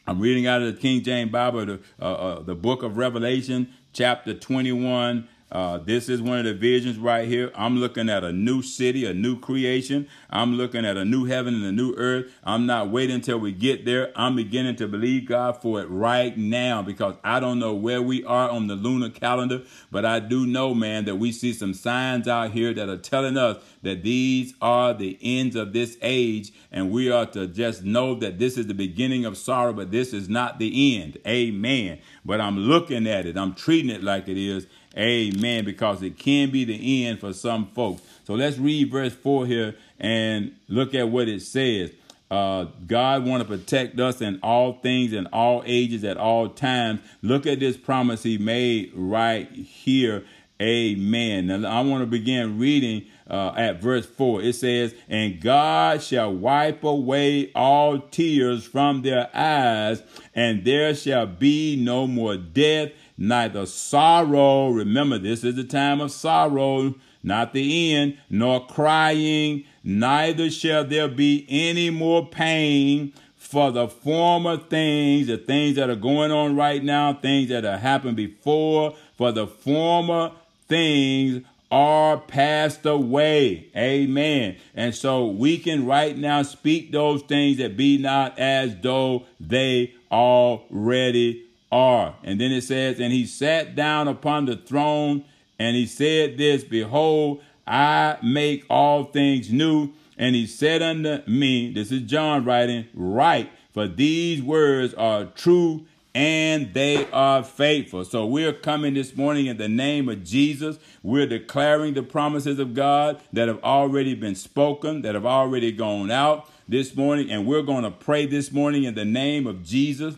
[0.07, 3.73] I'm reading out of the King James Bible, the, uh, uh, the book of Revelation,
[3.93, 7.51] chapter 21, uh, this is one of the visions right here.
[7.53, 10.07] I'm looking at a new city, a new creation.
[10.31, 12.31] I'm looking at a new heaven and a new earth.
[12.43, 14.11] I'm not waiting until we get there.
[14.15, 18.25] I'm beginning to believe God for it right now because I don't know where we
[18.25, 22.27] are on the lunar calendar, but I do know, man, that we see some signs
[22.27, 26.89] out here that are telling us that these are the ends of this age, and
[26.89, 30.27] we are to just know that this is the beginning of sorrow, but this is
[30.27, 31.19] not the end.
[31.27, 31.99] Amen.
[32.25, 34.65] But I'm looking at it, I'm treating it like it is,
[34.97, 35.65] Amen.
[35.65, 38.01] Because it can be the end for some folks.
[38.25, 41.91] So let's read verse 4 here and look at what it says.
[42.29, 47.01] Uh, God want to protect us in all things, in all ages, at all times.
[47.21, 50.25] Look at this promise He made right here.
[50.61, 51.47] Amen.
[51.47, 54.41] Now I want to begin reading uh, at verse 4.
[54.41, 60.01] It says, And God shall wipe away all tears from their eyes,
[60.33, 62.91] and there shall be no more death
[63.27, 66.93] neither sorrow, remember this is the time of sorrow,
[67.23, 73.13] not the end, nor crying, neither shall there be any more pain.
[73.37, 77.81] For the former things, the things that are going on right now, things that have
[77.81, 80.31] happened before, for the former
[80.67, 83.67] things are passed away.
[83.75, 84.57] Amen.
[84.73, 89.93] And so we can right now speak those things that be not as though they
[90.11, 91.43] already
[91.73, 92.15] are.
[92.23, 95.25] And then it says, And he sat down upon the throne,
[95.57, 99.91] and he said this Behold, I make all things new.
[100.15, 105.87] And he said unto me, This is John writing, Write, for these words are true
[106.15, 108.05] and they are faithful.
[108.05, 110.77] So we're coming this morning in the name of Jesus.
[111.01, 116.11] We're declaring the promises of God that have already been spoken, that have already gone
[116.11, 117.31] out this morning.
[117.31, 120.13] And we're going to pray this morning in the name of Jesus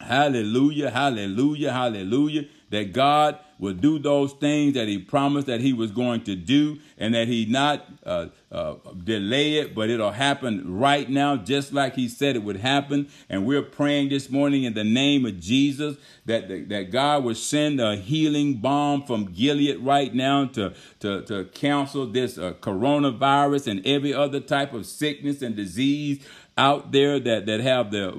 [0.00, 2.46] Hallelujah, hallelujah, hallelujah.
[2.70, 6.78] That God will do those things that He promised that He was going to do,
[6.98, 8.74] and that He not uh, uh,
[9.04, 13.08] delay it, but it'll happen right now, just like He said it would happen.
[13.30, 17.80] And we're praying this morning in the name of Jesus that that God will send
[17.80, 23.86] a healing balm from Gilead right now to to to counsel this uh, coronavirus and
[23.86, 26.26] every other type of sickness and disease
[26.56, 28.12] out there that, that have the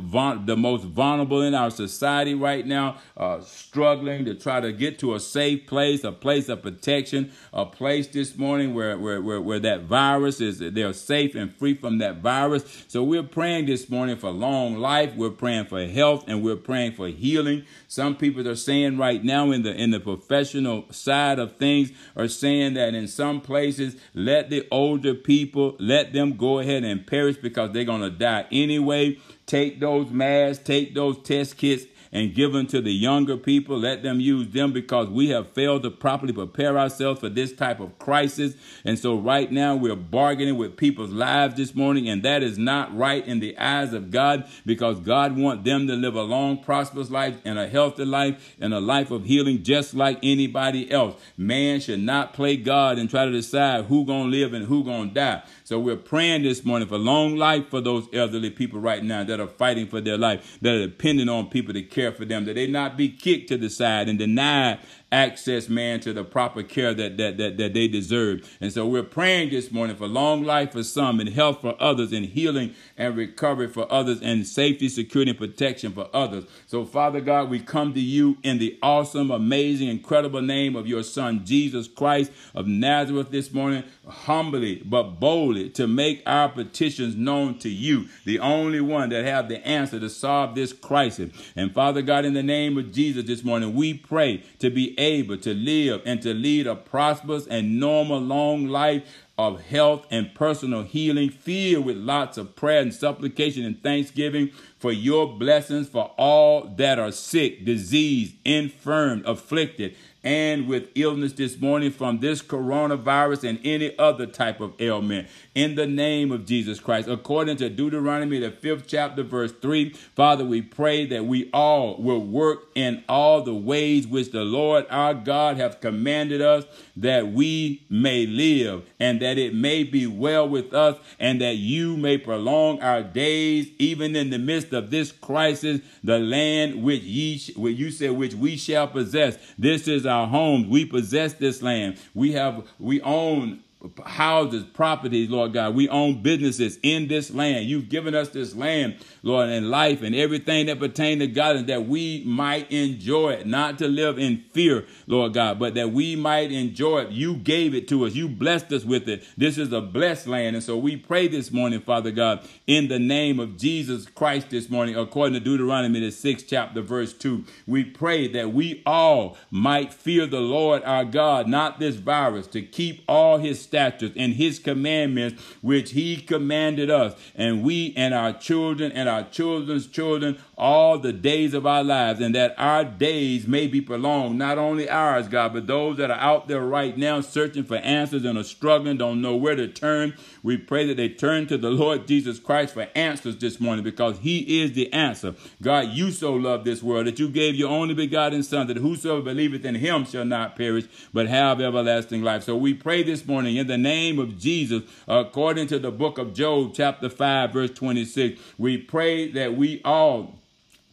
[0.45, 5.13] the most vulnerable in our society right now, uh, struggling to try to get to
[5.13, 9.59] a safe place, a place of protection, a place this morning where, where, where, where
[9.59, 12.85] that virus is, they're safe and free from that virus.
[12.87, 15.15] So we're praying this morning for long life.
[15.15, 17.63] We're praying for health and we're praying for healing.
[17.87, 22.27] Some people are saying right now in the, in the professional side of things are
[22.27, 27.37] saying that in some places, let the older people, let them go ahead and perish
[27.37, 29.17] because they're going to die die anyway.
[29.45, 33.77] Take those masks, take those test kits, and give them to the younger people.
[33.77, 37.81] Let them use them because we have failed to properly prepare ourselves for this type
[37.81, 38.53] of crisis.
[38.85, 42.95] And so right now we're bargaining with people's lives this morning, and that is not
[42.95, 47.09] right in the eyes of God because God wants them to live a long, prosperous
[47.09, 51.21] life and a healthy life and a life of healing just like anybody else.
[51.37, 55.11] Man should not play God and try to decide who gonna live and who gonna
[55.11, 55.43] die.
[55.65, 59.39] So we're praying this morning for long life for those elderly people right now that
[59.39, 62.53] are fighting for their life, that are depending on people to care for them, that
[62.53, 64.77] they not be kicked to the side and denied
[65.11, 68.55] access, man, to the proper care that, that, that, that they deserve.
[68.61, 72.13] And so we're praying this morning for long life for some and health for others
[72.13, 76.45] and healing and recovery for others and safety, security, and protection for others.
[76.67, 81.03] So, Father God, we come to you in the awesome, amazing, incredible name of your
[81.03, 87.59] Son, Jesus Christ of Nazareth this morning, humbly but boldly to make our petitions known
[87.59, 91.31] to you, the only one that have the answer to solve this crisis.
[91.55, 95.37] And Father God, in the name of Jesus this morning, we pray to be able
[95.37, 99.03] to live and to lead a prosperous and normal long life
[99.37, 104.91] of health and personal healing, filled with lots of prayer and supplication and thanksgiving for
[104.91, 111.91] your blessings for all that are sick, diseased, infirm, afflicted, and with illness this morning
[111.91, 115.27] from this coronavirus and any other type of ailment.
[115.55, 120.43] In the name of Jesus Christ, according to Deuteronomy, the fifth chapter, verse 3, Father,
[120.43, 125.13] we pray that we all will work in all the ways which the Lord our
[125.13, 126.65] God hath commanded us,
[126.97, 131.95] that we may live, and that it may be well with us, and that you
[131.95, 137.39] may prolong our days, even in the midst of this crisis, the land which ye,
[137.55, 139.37] which you said, which we shall possess.
[139.57, 140.67] This is our homes.
[140.67, 141.97] We possess this land.
[142.13, 143.61] We have, we own
[144.05, 145.75] houses, properties, Lord God.
[145.75, 147.65] We own businesses in this land.
[147.65, 151.67] You've given us this land, Lord, and life and everything that pertains to God, and
[151.67, 156.15] that we might enjoy it, not to live in fear, Lord God, but that we
[156.15, 157.11] might enjoy it.
[157.11, 158.15] You gave it to us.
[158.15, 159.23] You blessed us with it.
[159.37, 160.55] This is a blessed land.
[160.55, 164.69] And so we pray this morning, Father God, in the name of Jesus Christ this
[164.69, 167.45] morning, according to Deuteronomy, the sixth chapter, verse two.
[167.67, 172.61] We pray that we all might fear the Lord our God, not this virus, to
[172.61, 178.31] keep all his statutes and his commandments which he commanded us, and we and our
[178.31, 183.45] children and our children's children all the days of our lives, and that our days
[183.45, 187.19] may be prolonged, not only ours, God, but those that are out there right now
[187.19, 190.13] searching for answers and are struggling, don't know where to turn.
[190.41, 194.19] We pray that they turn to the Lord Jesus Christ for answers this morning because
[194.19, 195.35] he is the answer.
[195.61, 199.21] God, you so loved this world that you gave your only begotten Son, that whosoever
[199.21, 202.43] believeth in him shall not perish, but have everlasting life.
[202.43, 206.35] So we pray this morning in the name of Jesus, according to the book of
[206.35, 208.39] Job, chapter 5, verse 26.
[208.59, 210.35] We pray that we all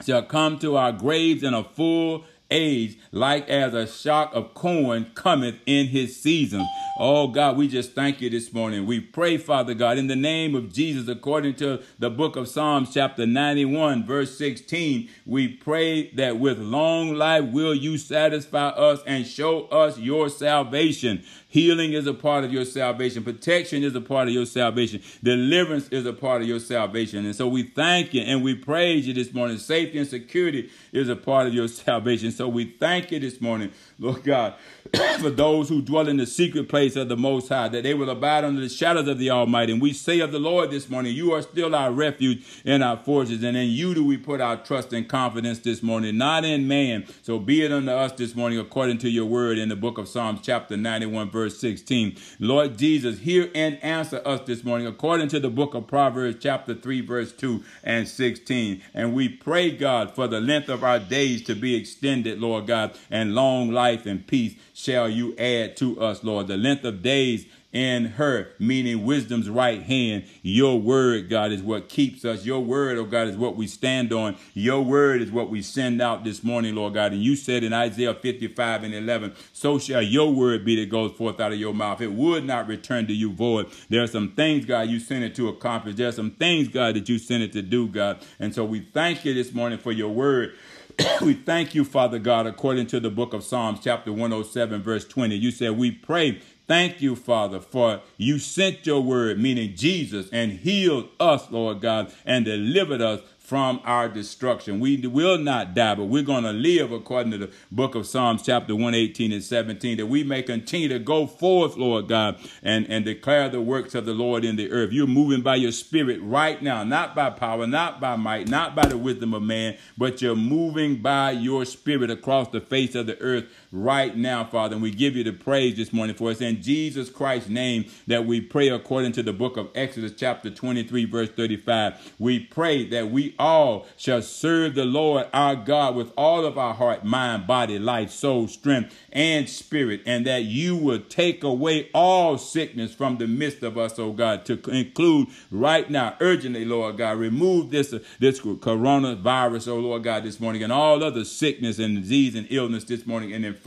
[0.02, 5.10] shall come to our graves in a full age, like as a shock of corn
[5.14, 6.66] cometh in his season.
[6.98, 8.86] Oh God, we just thank you this morning.
[8.86, 12.92] We pray, Father God, in the name of Jesus, according to the book of Psalms,
[12.92, 15.08] chapter 91, verse 16.
[15.26, 21.24] We pray that with long life will you satisfy us and show us your salvation.
[21.53, 23.22] Healing is a part of your salvation.
[23.22, 25.03] Protection is a part of your salvation.
[25.22, 27.26] Deliverance is a part of your salvation.
[27.26, 29.59] And so we thank you and we praise you this morning.
[29.59, 32.30] Safety and security is a part of your salvation.
[32.30, 34.55] So we thank you this morning, Lord God,
[35.20, 38.11] for those who dwell in the secret place of the Most High, that they will
[38.11, 39.72] abide under the shadows of the Almighty.
[39.72, 42.97] And we say of the Lord this morning, You are still our refuge and our
[42.97, 43.43] fortress.
[43.43, 47.07] And in you do we put our trust and confidence this morning, not in man.
[47.22, 50.09] So be it unto us this morning according to your word in the book of
[50.09, 52.16] Psalms, chapter 91, verse verse 16.
[52.38, 56.74] Lord Jesus, hear and answer us this morning according to the book of Proverbs, chapter
[56.74, 58.80] 3, verse 2 and 16.
[58.95, 62.97] And we pray, God, for the length of our days to be extended, Lord God,
[63.11, 66.48] and long life and peace shall you add to us, Lord.
[66.48, 70.24] The length of days in her, meaning wisdom's right hand.
[70.42, 72.44] Your word, God, is what keeps us.
[72.44, 74.36] Your word, oh God, is what we stand on.
[74.52, 77.12] Your word is what we send out this morning, Lord God.
[77.12, 81.12] And you said in Isaiah 55 and 11, so shall your word be that goes
[81.12, 82.00] forth out of your mouth.
[82.02, 83.70] It would not return to you void.
[83.88, 85.94] There are some things, God, you sent it to accomplish.
[85.94, 88.18] There are some things, God, that you sent it to do, God.
[88.38, 90.54] And so we thank you this morning for your word.
[91.22, 95.34] we thank you, Father God, according to the book of Psalms, chapter 107, verse 20.
[95.34, 100.53] You said, We pray Thank you, Father, for you sent your word, meaning Jesus, and
[100.53, 104.78] healed us, Lord God, and delivered us from our destruction.
[104.78, 108.43] We will not die, but we're going to live according to the book of Psalms,
[108.43, 113.05] chapter 118 and 17, that we may continue to go forth, Lord God, and, and
[113.05, 114.93] declare the works of the Lord in the earth.
[114.93, 118.86] You're moving by your spirit right now, not by power, not by might, not by
[118.86, 123.20] the wisdom of man, but you're moving by your spirit across the face of the
[123.20, 124.74] earth right now, Father.
[124.74, 126.40] And we give you the praise this morning for us.
[126.40, 131.06] In Jesus Christ's name that we pray according to the book of Exodus, chapter 23,
[131.06, 132.14] verse 35.
[132.18, 136.74] We pray that we all shall serve the Lord our God with all of our
[136.74, 142.36] heart, mind, body, life, soul, strength, and spirit, and that you will take away all
[142.36, 147.18] sickness from the midst of us, oh God, to include right now, urgently, Lord God,
[147.18, 152.34] remove this, this coronavirus, oh Lord God, this morning, and all other sickness and disease
[152.34, 153.61] and illness this morning and infirmity.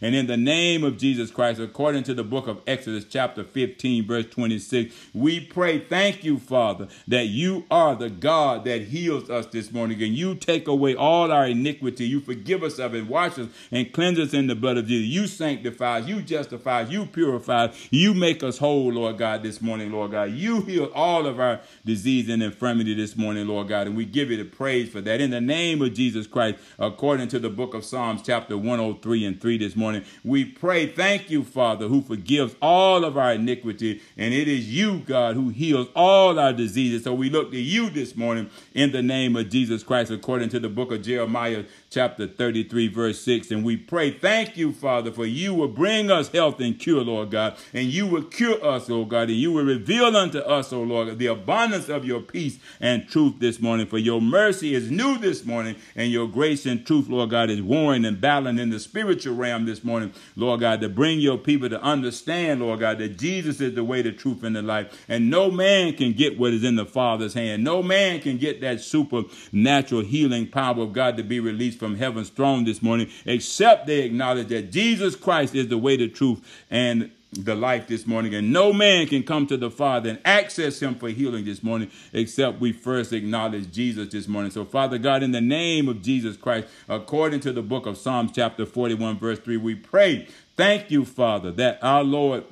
[0.00, 4.06] And in the name of Jesus Christ, according to the book of Exodus, chapter 15,
[4.06, 9.46] verse 26, we pray, thank you, Father, that you are the God that heals us
[9.46, 10.02] this morning.
[10.02, 12.06] And you take away all our iniquity.
[12.06, 15.08] You forgive us of it, wash us, and cleanse us in the blood of Jesus.
[15.08, 19.42] You sanctify us, you justify us, you purify us, you make us whole, Lord God,
[19.42, 20.30] this morning, Lord God.
[20.32, 23.86] You heal all of our disease and infirmity this morning, Lord God.
[23.86, 25.20] And we give you the praise for that.
[25.20, 29.31] In the name of Jesus Christ, according to the book of Psalms, chapter 103 and
[29.38, 34.00] 3 this morning, we pray, thank you, Father, who forgives all of our iniquity.
[34.16, 37.04] And it is you, God, who heals all our diseases.
[37.04, 40.60] So we look to you this morning in the name of Jesus Christ, according to
[40.60, 43.50] the book of Jeremiah, chapter 33, verse 6.
[43.50, 47.30] And we pray, thank you, Father, for you will bring us health and cure, Lord
[47.30, 47.56] God.
[47.72, 49.28] And you will cure us, oh God.
[49.28, 53.34] And you will reveal unto us, oh Lord, the abundance of your peace and truth
[53.38, 53.86] this morning.
[53.86, 57.62] For your mercy is new this morning, and your grace and truth, Lord God, is
[57.62, 61.68] warring and battling in the spiritual realm this morning, Lord God, to bring your people
[61.68, 65.04] to understand, Lord God, that Jesus is the way, the truth, and the life.
[65.08, 67.62] And no man can get what is in the Father's hand.
[67.62, 72.30] No man can get that supernatural healing power of God to be released from heaven's
[72.30, 77.10] throne this morning, except they acknowledge that Jesus Christ is the way, the truth, and
[77.32, 78.34] the life this morning.
[78.34, 81.90] And no man can come to the Father and access him for healing this morning,
[82.12, 84.50] except we first acknowledge Jesus this morning.
[84.50, 88.32] So, Father God, in the name of Jesus Christ, according to the book of Psalms,
[88.34, 90.28] chapter 41, verse 3, we pray.
[90.56, 92.44] Thank you, Father, that our Lord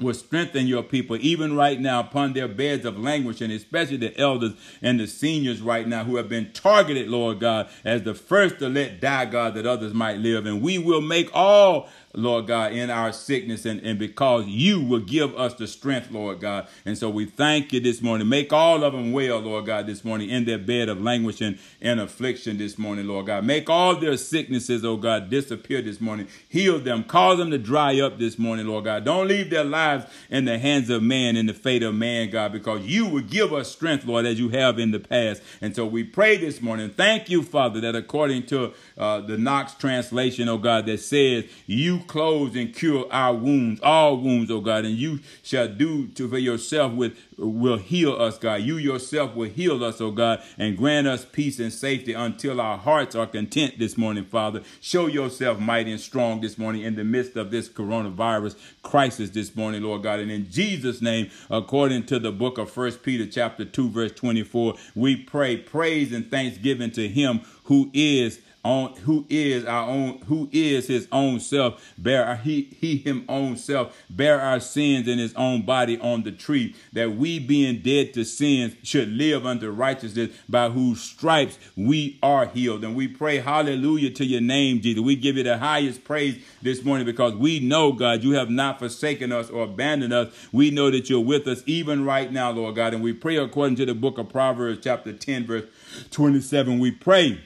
[0.00, 4.16] will strengthen your people even right now upon their beds of languish and especially the
[4.18, 8.58] elders and the seniors right now who have been targeted lord god as the first
[8.58, 12.72] to let die god that others might live and we will make all Lord God,
[12.72, 16.66] in our sickness and, and because you will give us the strength, Lord God.
[16.86, 18.28] And so we thank you this morning.
[18.28, 22.00] Make all of them well, Lord God, this morning in their bed of languishing and
[22.00, 23.44] affliction this morning, Lord God.
[23.44, 26.28] Make all their sicknesses, oh God, disappear this morning.
[26.48, 27.04] Heal them.
[27.04, 29.04] Cause them to dry up this morning, Lord God.
[29.04, 32.52] Don't leave their lives in the hands of man, in the fate of man, God,
[32.52, 35.42] because you will give us strength, Lord, as you have in the past.
[35.60, 36.90] And so we pray this morning.
[36.90, 42.00] Thank you, Father, that according to uh, the Knox translation, oh God, that says, You
[42.06, 46.38] close and cure our wounds, all wounds, oh God, and you shall do to for
[46.38, 48.62] yourself with will heal us, God.
[48.62, 52.76] You yourself will heal us, oh God, and grant us peace and safety until our
[52.76, 54.62] hearts are content this morning, Father.
[54.80, 59.54] Show yourself mighty and strong this morning in the midst of this coronavirus crisis this
[59.54, 60.20] morning, Lord God.
[60.20, 64.74] And in Jesus' name, according to the book of First Peter, chapter 2, verse 24,
[64.94, 70.48] we pray praise and thanksgiving to him who is on who is our own who
[70.50, 75.18] is his own self bear our, he he him own self bear our sins in
[75.18, 79.70] his own body on the tree that we being dead to sins should live unto
[79.70, 82.84] righteousness by whose stripes we are healed.
[82.84, 85.02] And we pray hallelujah to your name jesus.
[85.02, 88.80] We give you the highest praise this morning because we know god you have not
[88.80, 90.34] forsaken us or abandoned us.
[90.52, 92.92] We know that you're with us even right now lord god.
[92.92, 95.64] And we pray according to the book of proverbs chapter 10 verse
[96.10, 97.40] 27 we pray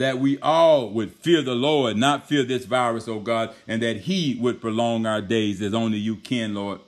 [0.00, 3.98] that we all would fear the Lord, not fear this virus, oh God, and that
[3.98, 6.80] He would prolong our days as only you can, Lord.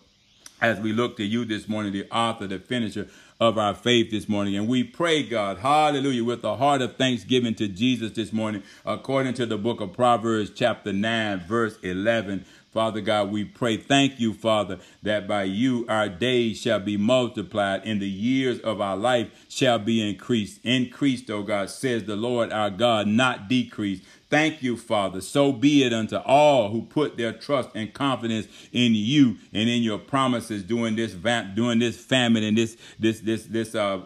[0.61, 3.09] As we look to you this morning, the author, the finisher
[3.41, 4.57] of our faith this morning.
[4.57, 9.35] And we pray, God, hallelujah, with a heart of thanksgiving to Jesus this morning, according
[9.35, 12.45] to the book of Proverbs, chapter 9, verse 11.
[12.75, 17.83] Father God, we pray, thank you, Father, that by you our days shall be multiplied
[17.85, 20.59] and the years of our life shall be increased.
[20.64, 24.03] Increased, O God, says the Lord our God, not decreased.
[24.35, 25.20] Thank you, Father.
[25.20, 29.85] So be it unto all who put their trust and confidence in you and in
[29.85, 34.01] your promises during this during this famine and this this this this uh,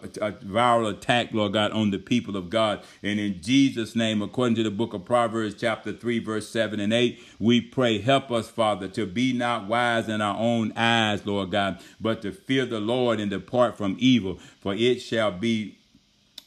[0.44, 2.84] viral attack, Lord God, on the people of God.
[3.02, 6.92] And in Jesus' name, according to the book of Proverbs, chapter three, verse seven and
[6.92, 11.52] eight, we pray, help us, Father, to be not wise in our own eyes, Lord
[11.52, 14.38] God, but to fear the Lord and depart from evil.
[14.60, 15.77] For it shall be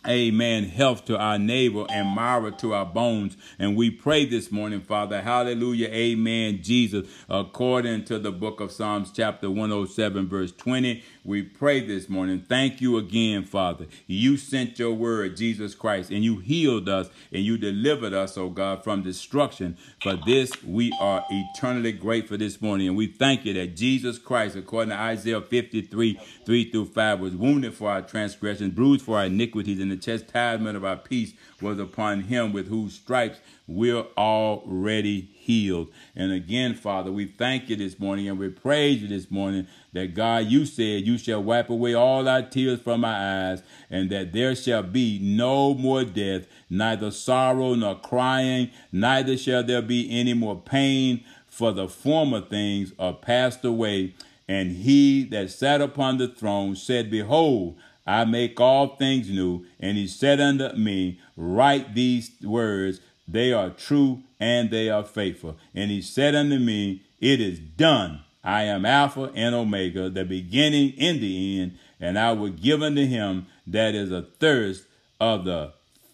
[0.08, 0.64] Amen.
[0.64, 3.38] Health to our neighbor and marrow to our bones.
[3.60, 5.22] And we pray this morning, Father.
[5.22, 5.90] Hallelujah.
[5.90, 6.64] Amen.
[6.64, 11.04] Jesus, according to the book of Psalms, chapter 107, verse 20.
[11.24, 12.44] We pray this morning.
[12.50, 13.86] Thank you again, Father.
[14.08, 18.50] You sent your word, Jesus Christ, and you healed us and you delivered us, oh
[18.50, 19.78] God, from destruction.
[20.02, 22.88] For this, we are eternally grateful this morning.
[22.88, 27.36] And we thank you that Jesus Christ, according to Isaiah 53, 3 through 5, was
[27.36, 31.78] wounded for our transgressions, bruised for our iniquities, and the chastisement of our peace was
[31.78, 35.90] upon him with whose stripes we're already healed.
[36.16, 40.14] And again, Father, we thank you this morning and we praise you this morning that
[40.14, 44.34] God, you said, you shall wipe away all our tears from our eyes, and that
[44.34, 50.34] there shall be no more death, neither sorrow nor crying, neither shall there be any
[50.34, 54.14] more pain, for the former things are passed away.
[54.48, 59.66] And he that sat upon the throne said, Behold, I make all things new.
[59.80, 63.00] And he said unto me, Write these words,
[63.32, 65.58] they are true and they are faithful.
[65.74, 68.22] And he said unto me, It is done.
[68.44, 73.06] I am Alpha and Omega, the beginning and the end, and I will give unto
[73.06, 74.86] him that is a thirst
[75.20, 75.74] of the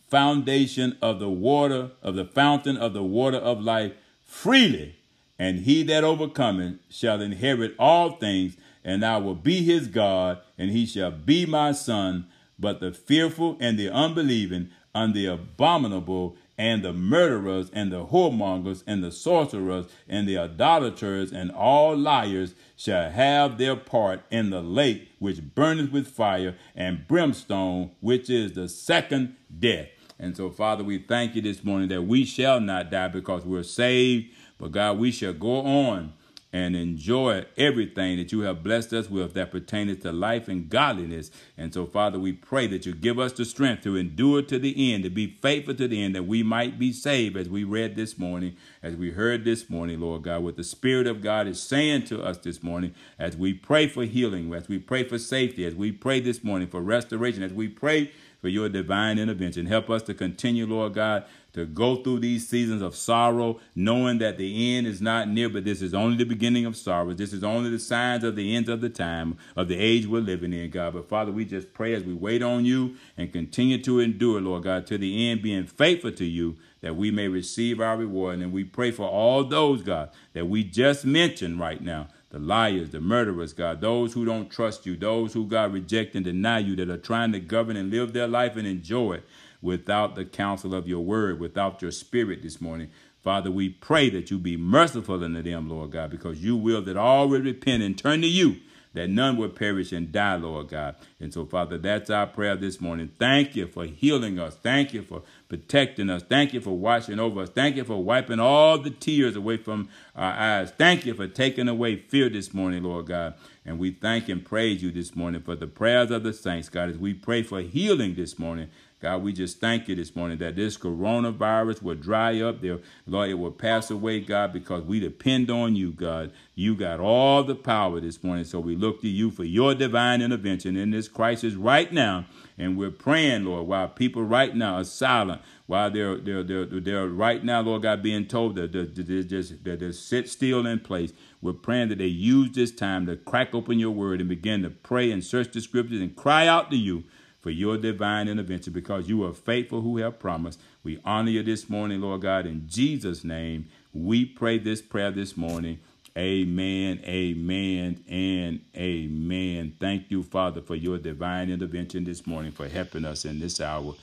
[0.09, 3.93] foundation of the water, of the fountain of the water of life
[4.26, 4.95] freely.
[5.39, 10.72] And he that overcometh shall inherit all things, and I will be his God, and
[10.72, 12.28] he shall be my son.
[12.59, 18.84] But the fearful and the unbelieving, and the abominable, and the murderers, and the whoremongers,
[18.88, 24.62] and the sorcerers, and the idolaters, and all liars shall have their part in the
[24.62, 29.88] lake which burneth with fire and brimstone, which is the second death.
[30.20, 33.64] And so, Father, we thank you this morning that we shall not die because we're
[33.64, 36.14] saved, but God, we shall go on
[36.54, 41.30] and enjoy everything that you have blessed us with that pertains to life and godliness.
[41.58, 44.93] And so, Father, we pray that you give us the strength to endure to the
[44.93, 47.95] end, to be faithful to the end, that we might be saved, as we read
[47.95, 51.62] this morning, as we heard this morning, Lord God, what the Spirit of God is
[51.62, 55.66] saying to us this morning, as we pray for healing, as we pray for safety,
[55.66, 58.12] as we pray this morning for restoration, as we pray
[58.42, 59.66] for your divine intervention.
[59.66, 64.38] Help us to continue, Lord God, to go through these seasons of sorrow, knowing that
[64.38, 67.14] the end is not near, but this is only the beginning of sorrow.
[67.14, 70.20] This is only the signs of the end of the time, of the age we're
[70.20, 70.94] living in, God.
[70.94, 74.64] But Father, we just pray as we wait on you and continue to endure, Lord
[74.64, 78.40] God, to the end, being faithful to you, that we may receive our reward.
[78.40, 82.90] And we pray for all those, God, that we just mentioned right now the liars,
[82.90, 86.76] the murderers, God, those who don't trust you, those who, God, reject and deny you,
[86.76, 89.26] that are trying to govern and live their life and enjoy it
[89.62, 92.90] without the counsel of your word, without your spirit this morning.
[93.24, 96.98] Father, we pray that you be merciful unto them, Lord God, because you will that
[96.98, 98.58] all will repent and turn to you,
[98.98, 100.95] that none would perish and die, Lord God.
[101.20, 103.12] And so, Father, that's our prayer this morning.
[103.20, 104.56] Thank you for healing us.
[104.56, 106.24] Thank you for protecting us.
[106.24, 107.50] Thank you for watching over us.
[107.50, 110.72] Thank you for wiping all the tears away from our eyes.
[110.72, 113.36] Thank you for taking away fear this morning, Lord God.
[113.66, 116.89] And we thank and praise you this morning for the prayers of the saints, God,
[116.89, 118.70] as we pray for healing this morning.
[119.00, 122.80] God, we just thank you this morning that this coronavirus will dry up there.
[123.06, 126.32] Lord, it will pass away, God, because we depend on you, God.
[126.56, 128.43] You got all the power this morning.
[128.43, 132.26] So we look to you for your divine intervention in this crisis right now.
[132.58, 137.08] And we're praying, Lord, while people right now are silent, while they're they're they're, they're
[137.08, 141.14] right now, Lord God, being told that they just sit still in place.
[141.39, 144.72] We're praying that they use this time to crack open your word and begin to
[144.72, 147.04] pray and search the scriptures and cry out to you
[147.48, 150.60] for your divine intervention because you are faithful who have promised.
[150.84, 152.45] We honor you this morning, Lord God.
[152.45, 155.80] In Jesus' name, we pray this prayer this morning.
[156.18, 159.78] Amen, amen, and amen.
[159.80, 163.93] Thank you, Father, for your divine intervention this morning, for helping us in this hour.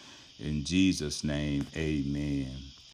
[0.41, 2.74] In Jesus' name, amen.